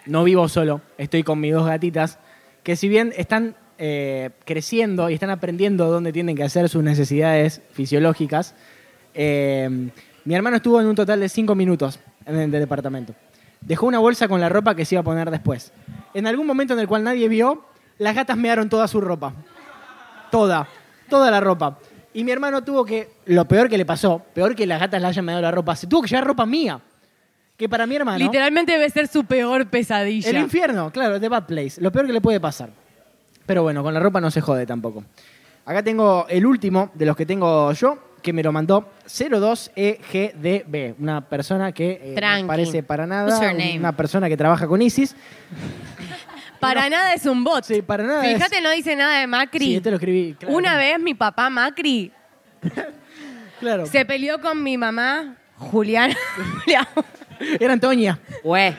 [0.10, 2.18] No vivo solo, estoy con mis dos gatitas,
[2.64, 7.62] que si bien están eh, creciendo y están aprendiendo dónde tienen que hacer sus necesidades
[7.74, 8.56] fisiológicas,
[9.14, 9.92] eh,
[10.26, 13.14] mi hermano estuvo en un total de cinco minutos en el departamento.
[13.62, 15.72] Dejó una bolsa con la ropa que se iba a poner después.
[16.16, 17.66] En algún momento en el cual nadie vio,
[18.00, 19.36] las gatas mearon toda su ropa.
[20.32, 20.68] Toda,
[21.08, 21.78] toda la ropa.
[22.16, 25.08] Y mi hermano tuvo que, lo peor que le pasó, peor que las gatas le
[25.08, 26.82] hayan meado la ropa, se tuvo que llevar ropa mía.
[27.60, 28.18] Que para mi hermano...
[28.18, 30.30] Literalmente debe ser su peor pesadilla.
[30.30, 31.82] El infierno, claro, The Bad Place.
[31.82, 32.70] Lo peor que le puede pasar.
[33.46, 35.04] Pero bueno, con la ropa no se jode tampoco.
[35.66, 40.96] Acá tengo el último de los que tengo yo, que me lo mandó 02EGDB.
[41.00, 43.52] Una persona que eh, no parece para nada.
[43.78, 45.14] Una persona que trabaja con ISIS.
[46.62, 47.64] Para nada es un bot.
[47.64, 49.66] Sí, para nada Fíjate, es- no dice nada de Macri.
[49.66, 50.36] Sí, este lo escribí.
[50.38, 50.54] claro.
[50.56, 52.12] Una vez mi papá Macri
[53.62, 53.86] Claro.
[53.86, 56.16] se peleó con mi mamá, Juliana.
[57.60, 58.20] Era Antonia.
[58.44, 58.76] Güey.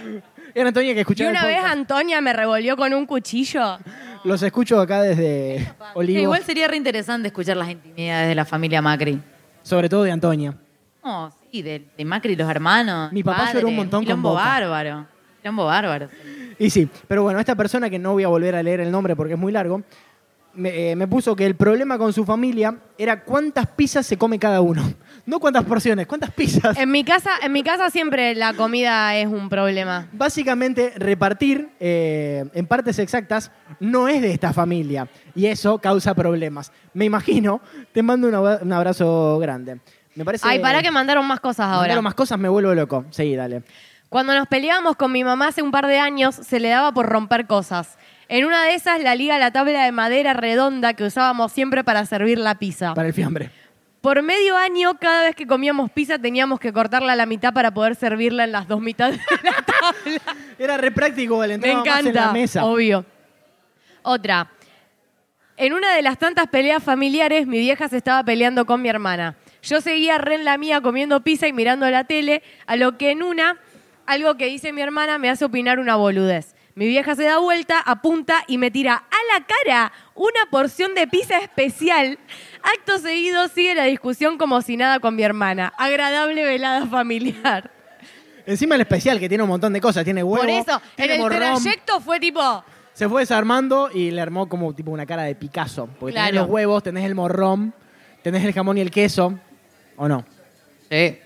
[0.54, 1.76] Era Antonia que y escuchaba una el vez podcast.
[1.76, 3.78] Antonia me revolvió con un cuchillo.
[4.24, 6.22] Los escucho acá desde Olivos.
[6.22, 9.18] Igual sería re interesante escuchar las intimidades de la familia Macri.
[9.62, 10.54] Sobre todo de Antonia.
[11.02, 13.12] No, sí, de, de Macri y los hermanos.
[13.12, 14.44] Mi papá lloró un montón con Quilombo Boca.
[14.44, 15.06] bárbaro.
[15.40, 16.08] Quilombo bárbaro.
[16.58, 19.16] Y sí, pero bueno, esta persona que no voy a volver a leer el nombre
[19.16, 19.82] porque es muy largo,
[20.54, 24.38] me, eh, me puso que el problema con su familia era cuántas pizzas se come
[24.38, 24.82] cada uno.
[25.26, 26.76] No cuántas porciones, cuántas pizzas.
[26.76, 30.08] En mi casa, en mi casa siempre la comida es un problema.
[30.12, 36.72] Básicamente, repartir eh, en partes exactas no es de esta familia y eso causa problemas.
[36.94, 37.60] Me imagino,
[37.92, 39.78] te mando un abra- un abrazo grande.
[40.16, 40.48] Me parece.
[40.48, 41.80] Ay, para que mandaron más cosas ahora.
[41.80, 43.04] Mandaron más cosas, me vuelvo loco.
[43.10, 43.62] Sí, dale.
[44.08, 47.06] Cuando nos peleábamos con mi mamá hace un par de años, se le daba por
[47.06, 47.98] romper cosas.
[48.30, 52.06] En una de esas, la liga la tabla de madera redonda que usábamos siempre para
[52.06, 52.94] servir la pizza.
[52.94, 53.50] Para el fiambre.
[54.00, 57.74] Por medio año, cada vez que comíamos pizza, teníamos que cortarla a la mitad para
[57.74, 60.36] poder servirla en las dos mitades de la tabla.
[60.60, 62.64] Era re práctico, le Me más en la mesa.
[62.64, 63.04] obvio.
[64.02, 64.48] Otra.
[65.56, 69.34] En una de las tantas peleas familiares, mi vieja se estaba peleando con mi hermana.
[69.60, 73.10] Yo seguía re en la mía comiendo pizza y mirando la tele, a lo que
[73.10, 73.58] en una,
[74.06, 76.54] algo que dice mi hermana me hace opinar una boludez.
[76.80, 81.06] Mi vieja se da vuelta, apunta y me tira a la cara una porción de
[81.06, 82.18] pizza especial.
[82.62, 85.74] Acto seguido sigue la discusión como si nada con mi hermana.
[85.76, 87.70] Agradable velada familiar.
[88.46, 90.04] Encima el especial, que tiene un montón de cosas.
[90.04, 91.38] Tiene huevo, Por eso, en tiene el morrón.
[91.62, 92.64] trayecto fue tipo...
[92.94, 95.86] Se fue desarmando y le armó como tipo una cara de Picasso.
[96.00, 96.46] Porque tenés Claro.
[96.46, 97.74] los huevos, tenés el morrón,
[98.22, 99.38] tenés el jamón y el queso.
[99.98, 100.24] ¿O no?
[100.90, 101.18] Sí.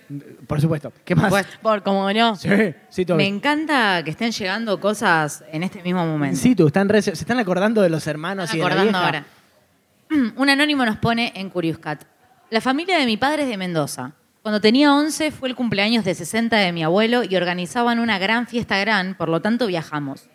[0.46, 0.92] Por supuesto.
[1.04, 1.30] ¿Qué más?
[1.30, 2.36] Pues, Por como no.
[2.36, 2.48] sí,
[2.90, 3.16] sí, todo.
[3.16, 6.36] me encanta que estén llegando cosas en este mismo momento.
[6.38, 8.98] Sí, tú, están re- se están acordando de los hermanos Están y de la acordando
[8.98, 9.06] vieja.
[9.06, 10.32] ahora.
[10.36, 12.04] Un anónimo nos pone en Curious Cat.
[12.50, 14.12] La familia de mi padre es de Mendoza.
[14.42, 18.46] Cuando tenía 11 fue el cumpleaños de 60 de mi abuelo y organizaban una gran
[18.46, 20.28] fiesta gran, por lo tanto viajamos.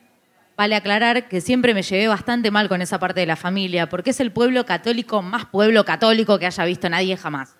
[0.57, 4.09] Vale aclarar que siempre me llevé bastante mal con esa parte de la familia, porque
[4.09, 7.55] es el pueblo católico más pueblo católico que haya visto nadie jamás.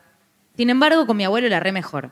[0.60, 2.12] Sin embargo, con mi abuelo la re mejor.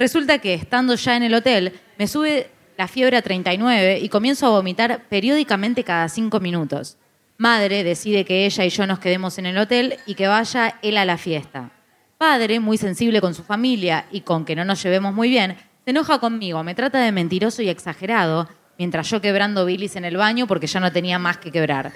[0.00, 4.46] Resulta que, estando ya en el hotel, me sube la fiebre a 39 y comienzo
[4.46, 6.96] a vomitar periódicamente cada cinco minutos.
[7.38, 10.96] Madre decide que ella y yo nos quedemos en el hotel y que vaya él
[10.96, 11.70] a la fiesta.
[12.18, 15.90] Padre, muy sensible con su familia y con que no nos llevemos muy bien, se
[15.92, 20.48] enoja conmigo, me trata de mentiroso y exagerado, mientras yo quebrando bilis en el baño
[20.48, 21.92] porque ya no tenía más que quebrar.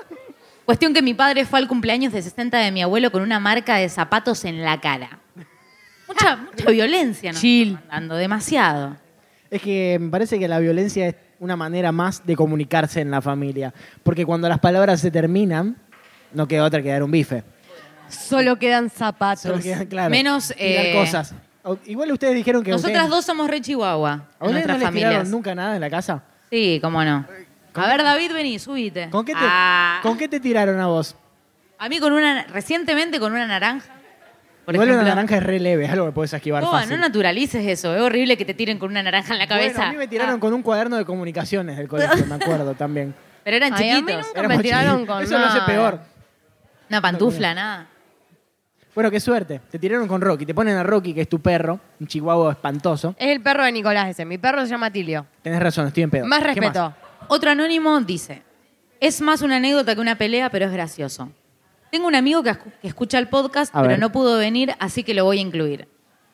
[0.64, 3.76] Cuestión que mi padre fue al cumpleaños de 60 de mi abuelo con una marca
[3.76, 5.20] de zapatos en la cara.
[6.08, 7.38] Mucha, mucha violencia, ¿no?
[7.38, 7.78] Chill.
[7.90, 8.96] Dando demasiado.
[9.50, 13.20] Es que me parece que la violencia es una manera más de comunicarse en la
[13.20, 13.72] familia.
[14.02, 15.76] Porque cuando las palabras se terminan,
[16.32, 17.44] no queda otra que dar un bife.
[18.08, 19.42] Solo quedan zapatos.
[19.42, 21.34] Solo queda, claro, Menos, tirar eh, cosas.
[21.64, 22.70] O- Igual ustedes dijeron que.
[22.70, 25.28] Nosotras ustedes- dos somos re chihuahua ¿A en ustedes no nuestras les tiraron familias.
[25.28, 26.22] nunca nada en la casa?
[26.50, 27.26] Sí, cómo no.
[27.74, 29.10] A ver, David, vení, subite.
[29.10, 31.16] ¿Con qué te, Ah, ¿con qué te tiraron a vos?
[31.78, 33.92] A mí con una, recientemente con una naranja.
[34.66, 35.04] Por Igual ejemplo.
[35.06, 36.90] una naranja es re leve, es algo que puedes esquivar No, fácil.
[36.90, 37.94] no naturalices eso.
[37.94, 39.76] Es horrible que te tiren con una naranja en la cabeza.
[39.76, 42.74] Bueno, a mí me tiraron Ah, con un cuaderno de comunicaciones del colegio, me acuerdo
[42.78, 43.14] también.
[43.44, 44.26] Pero eran Ay, a mí chiquitos.
[44.26, 45.14] nunca Éramos me tiraron chiquitos.
[45.14, 45.66] con Eso lo hace nada.
[45.66, 46.00] peor.
[46.90, 47.86] Una pantufla, nada.
[48.94, 49.60] Bueno, qué suerte.
[49.70, 50.44] Te tiraron con Rocky.
[50.46, 53.14] Te ponen a Rocky, que es tu perro, un chihuahua espantoso.
[53.18, 54.24] Es el perro de Nicolás ese.
[54.24, 55.26] Mi perro se llama Tilio.
[55.42, 56.26] Tenés razón, estoy en pedo.
[56.26, 56.94] Más ¿Qué respeto.
[57.28, 58.42] Otro anónimo dice,
[58.98, 61.30] es más una anécdota que una pelea, pero es gracioso.
[61.90, 63.98] Tengo un amigo que, escu- que escucha el podcast, A pero ver.
[63.98, 65.88] no pudo venir, así que lo voy a incluir.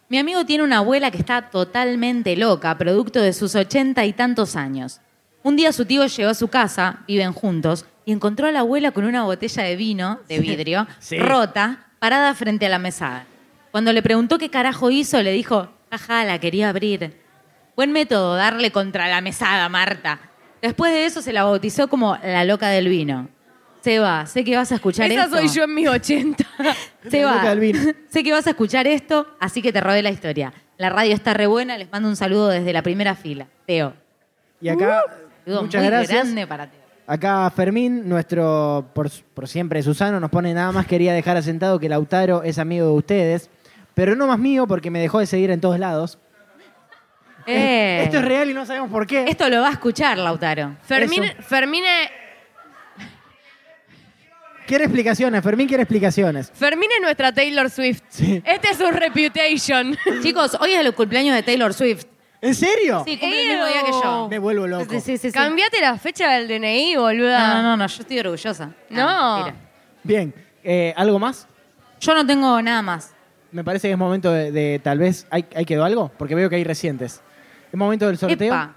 [0.08, 4.56] Mi amigo tiene una abuela que está totalmente loca, producto de sus ochenta y tantos
[4.56, 5.00] años.
[5.42, 8.90] Un día su tío llegó a su casa, viven juntos, y encontró a la abuela
[8.92, 11.18] con una botella de vino, de vidrio, Sí.
[11.18, 13.26] rota, parada frente a la mesada.
[13.70, 17.20] Cuando le preguntó qué carajo hizo, le dijo, jaja, la quería abrir.
[17.76, 20.18] Buen método, darle contra la mesada, Marta.
[20.60, 23.28] Después de eso se la bautizó como la loca del vino.
[23.82, 25.36] Seba, sé que vas a escuchar Esa esto.
[25.36, 26.44] soy yo en mis 80.
[27.10, 27.42] Seba,
[28.08, 30.52] sé que vas a escuchar esto, así que te robé la historia.
[30.78, 33.46] La radio está re buena, les mando un saludo desde la primera fila.
[33.66, 33.92] Teo.
[34.60, 35.02] Y acá,
[35.44, 36.22] Saludo muchas muy gracias.
[36.24, 36.80] grande para Teo.
[37.06, 41.88] Acá Fermín, nuestro por, por siempre Susano, nos pone nada más quería dejar asentado que
[41.88, 43.50] Lautaro es amigo de ustedes,
[43.94, 46.18] pero no más mío porque me dejó de seguir en todos lados.
[47.46, 49.24] Eh, Esto es real y no sabemos por qué.
[49.26, 50.76] Esto lo va a escuchar, Lautaro.
[50.82, 51.42] Fermín, Eso.
[51.42, 52.10] Fermín, es-
[54.66, 56.50] Quiere explicaciones, Fermín quiere explicaciones.
[56.54, 58.02] Fermín es nuestra Taylor Swift.
[58.08, 58.42] Sí.
[58.44, 59.96] Este es su reputation.
[60.22, 62.04] Chicos, hoy es el cumpleaños de Taylor Swift.
[62.40, 63.02] ¿En serio?
[63.06, 64.28] Sí, cumple el mismo día que yo.
[64.28, 64.92] Me vuelvo loco.
[64.94, 65.32] Sí, sí, sí, sí.
[65.32, 67.48] Cambiate la fecha del DNI, boluda.
[67.48, 68.70] No, no, no, no, yo estoy orgullosa.
[68.90, 69.52] No.
[70.02, 70.34] Bien,
[70.64, 71.46] eh, ¿algo más?
[72.00, 73.14] Yo no tengo nada más.
[73.52, 75.26] Me parece que es momento de, de tal vez...
[75.30, 76.10] ¿hay, ¿Hay quedó algo?
[76.18, 77.20] Porque veo que hay recientes.
[77.70, 78.48] ¿Es momento del sorteo?
[78.48, 78.74] Epa.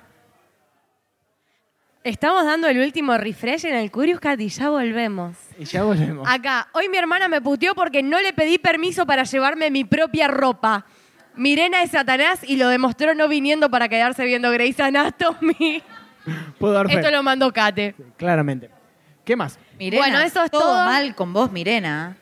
[2.06, 5.36] Estamos dando el último refresh en el Curious Cat y ya volvemos.
[5.58, 6.28] Y ya volvemos.
[6.30, 10.28] Acá, hoy mi hermana me puteó porque no le pedí permiso para llevarme mi propia
[10.28, 10.86] ropa.
[11.36, 15.82] Mirena es Satanás y lo demostró no viniendo para quedarse viendo Grey's Anatomy.
[16.60, 16.94] Puedo dar fe.
[16.94, 17.96] Esto lo mandó Kate.
[18.18, 18.70] Claramente.
[19.24, 19.58] ¿Qué más?
[19.80, 20.86] Mirena, Bueno, eso es todo, todo.
[20.86, 22.18] mal con vos, Mirena.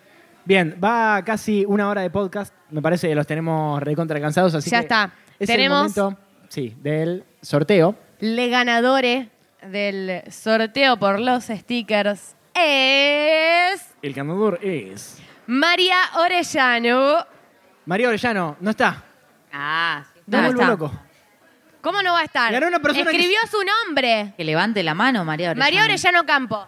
[0.45, 2.53] Bien, va casi una hora de podcast.
[2.69, 5.11] Me parece que los tenemos recontra cansados, así Ya que está.
[5.37, 7.97] Es Tenemos- el momento, sí, del sorteo.
[8.21, 9.27] Le ganadores
[9.67, 15.19] del sorteo por los stickers es El ganador es...
[15.47, 17.25] María Orellano.
[17.85, 19.03] María Orellano, no está.
[19.51, 20.71] Ah, ¿Dónde vuelvo está?
[20.71, 20.91] loco.
[21.81, 22.51] ¿Cómo no va a estar?
[22.53, 24.33] Ganó una persona que- Escribió su nombre.
[24.37, 25.65] Que levante la mano, María Orellano.
[25.65, 26.67] María Orellano Campo.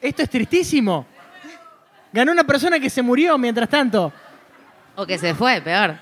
[0.00, 1.06] Esto es tristísimo.
[2.12, 4.12] Ganó una persona que se murió mientras tanto.
[4.94, 5.96] O que se fue, peor.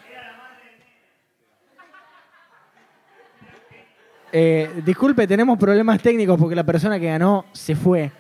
[4.37, 8.11] Eh, disculpe, tenemos problemas técnicos porque la persona que ganó se fue.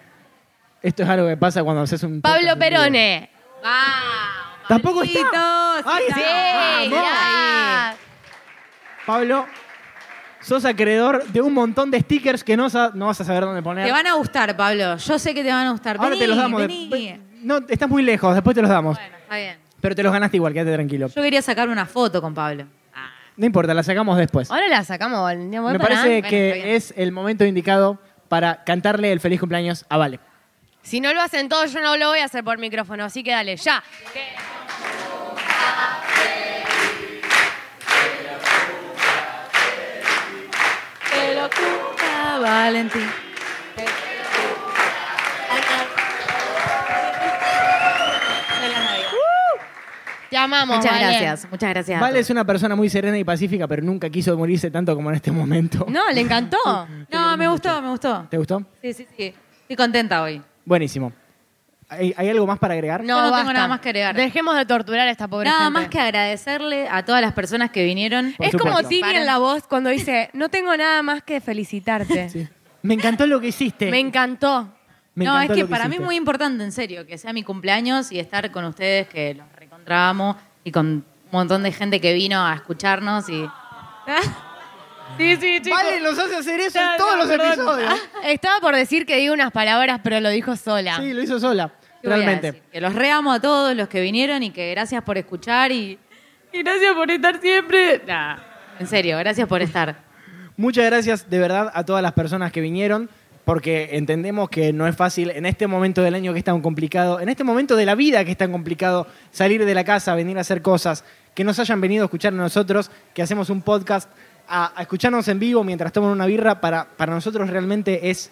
[0.80, 2.20] Esto es algo que pasa cuando haces un...
[2.20, 2.58] Pablo podcast.
[2.60, 3.30] Perone.
[3.62, 4.68] ¡Vamos!
[4.68, 5.76] Tampoco está.
[5.84, 7.96] Ay, Sí, vamos.
[9.06, 9.46] Pablo,
[10.40, 13.62] sos acreedor de un montón de stickers que no, sa- no vas a saber dónde
[13.62, 13.84] poner.
[13.86, 14.96] Te van a gustar, Pablo.
[14.96, 15.96] Yo sé que te van a gustar.
[15.96, 16.60] Ahora Vení, te los damos.
[16.60, 17.20] de- vení.
[17.42, 18.96] no, estás muy lejos, después te los damos.
[18.96, 19.56] Bueno, está bien.
[19.80, 21.08] Pero te los ganaste igual, quédate tranquilo.
[21.08, 22.66] Yo quería sacar una foto con Pablo.
[23.36, 24.50] No importa, la sacamos después.
[24.50, 25.36] Ahora la sacamos.
[25.36, 25.44] ¿no?
[25.44, 30.20] Me Voy parece que es el momento indicado para cantarle el feliz cumpleaños a Vale.
[30.82, 33.04] Si no lo hacen todos, yo no lo voy a hacer por micrófono.
[33.04, 33.82] Así que dale, ya.
[41.10, 43.23] Que lo cumpla Valentín.
[50.30, 51.06] Te amamos, Muchas Vale.
[51.06, 51.98] gracias, muchas gracias.
[51.98, 52.34] a Vale es todos.
[52.34, 55.86] una persona muy serena y pacífica, pero nunca quiso morirse tanto como en este momento.
[55.88, 56.58] No, le encantó.
[57.10, 58.26] No, me gustó, me gustó.
[58.30, 58.62] ¿Te gustó?
[58.82, 59.34] Sí, sí, sí.
[59.62, 60.42] Estoy contenta hoy.
[60.64, 61.12] Buenísimo.
[61.88, 63.02] ¿Hay, hay algo más para agregar?
[63.04, 64.16] No, Yo no tengo nada más que agregar.
[64.16, 65.78] Dejemos de torturar a esta pobre Nada gente.
[65.80, 68.32] más que agradecerle a todas las personas que vinieron.
[68.36, 68.88] Por Es como supuesto.
[68.88, 72.28] Tini en la voz cuando dice, no tengo nada más que felicitarte.
[72.30, 72.48] Sí.
[72.82, 73.90] Me encantó lo que hiciste.
[73.90, 74.72] Me encantó.
[75.14, 76.04] Me no, es encantó que lo para mí es hiciste.
[76.06, 79.46] muy importante, en serio, que sea mi cumpleaños y estar con ustedes, que los
[79.84, 83.46] recontramos, y con un montón de gente que vino a escucharnos y...
[85.18, 85.82] sí, sí, chicos.
[85.82, 87.94] Vale, nos hace hacer eso en todos los episodios.
[88.24, 90.96] Estaba por decir que diga unas palabras, pero lo dijo sola.
[90.98, 91.72] Sí, lo hizo sola.
[92.00, 92.52] ¿Qué voy a Realmente.
[92.52, 92.62] decir?
[92.72, 95.98] Que los reamo a todos los que vinieron y que gracias por escuchar y,
[96.52, 98.02] y gracias por estar siempre.
[98.06, 98.36] Nah,
[98.78, 99.96] en serio, gracias por estar.
[100.56, 103.10] Muchas gracias de verdad a todas las personas que vinieron,
[103.44, 107.20] porque entendemos que no es fácil en este momento del año que es tan complicado,
[107.20, 110.38] en este momento de la vida que es tan complicado, salir de la casa, venir
[110.38, 114.10] a hacer cosas, que nos hayan venido a escuchar a nosotros, que hacemos un podcast,
[114.48, 118.30] a, a escucharnos en vivo mientras toman una birra, para, para nosotros realmente es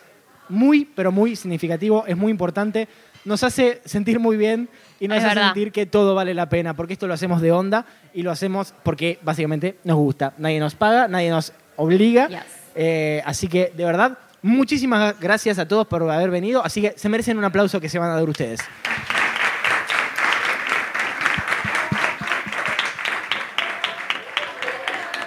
[0.48, 2.88] muy, pero muy significativo, es muy importante.
[3.24, 5.48] Nos hace sentir muy bien y nos Es hace verdad.
[5.54, 8.74] sentir que todo vale la pena, porque esto lo hacemos de onda y lo hacemos
[8.82, 10.34] porque básicamente nos gusta.
[10.38, 12.28] Nadie nos paga, nadie nos obliga.
[12.28, 12.40] Yes.
[12.74, 16.64] Eh, así que, de verdad, muchísimas gracias a todos por haber venido.
[16.64, 18.61] Así que se merecen un aplauso que se van a dar ustedes.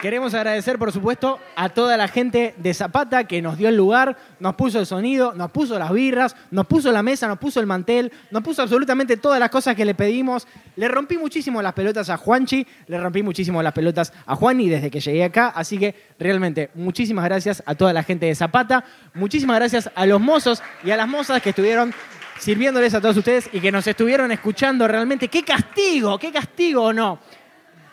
[0.06, 4.16] Queremos agradecer, por supuesto, a toda la gente de Zapata que nos dio el lugar,
[4.40, 7.66] nos puso el sonido, nos puso las birras, nos puso la mesa, nos puso el
[7.66, 10.48] mantel, nos puso absolutamente todas las cosas que le pedimos.
[10.76, 14.92] Le rompí muchísimo las pelotas a Juanchi, le rompí muchísimo las pelotas a Juani desde
[14.92, 15.48] que llegué acá.
[15.48, 18.86] Así que realmente muchísimas gracias a toda la gente de Zapata,
[19.16, 21.96] muchísimas gracias a los mozos y a las mozas que estuvieron
[22.38, 25.30] sirviéndoles a todos ustedes y que nos estuvieron escuchando realmente.
[25.30, 26.20] ¡Qué castigo!
[26.20, 27.18] ¡Qué castigo o no!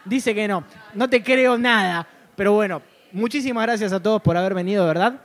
[0.05, 0.65] Dice que no.
[0.95, 2.07] No te creo nada.
[2.37, 2.83] Pero bueno,
[3.13, 5.21] muchísimas gracias a todos por haber venido, ¿verdad?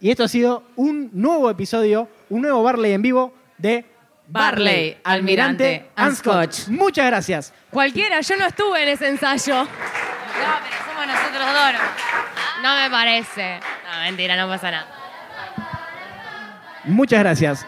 [0.00, 3.84] Y esto ha sido un nuevo episodio, un nuevo Barley en vivo de
[4.28, 6.68] Barley, Almirante and Scotch.
[6.68, 7.52] Muchas gracias.
[7.70, 9.66] Cualquiera, yo no estuve en ese ensayo.
[10.40, 11.72] No, pero somos nosotros dos.
[12.62, 12.62] ¿no?
[12.62, 13.60] No me parece.
[13.84, 14.86] No, mentira, no pasa nada.
[16.84, 17.66] Muchas gracias.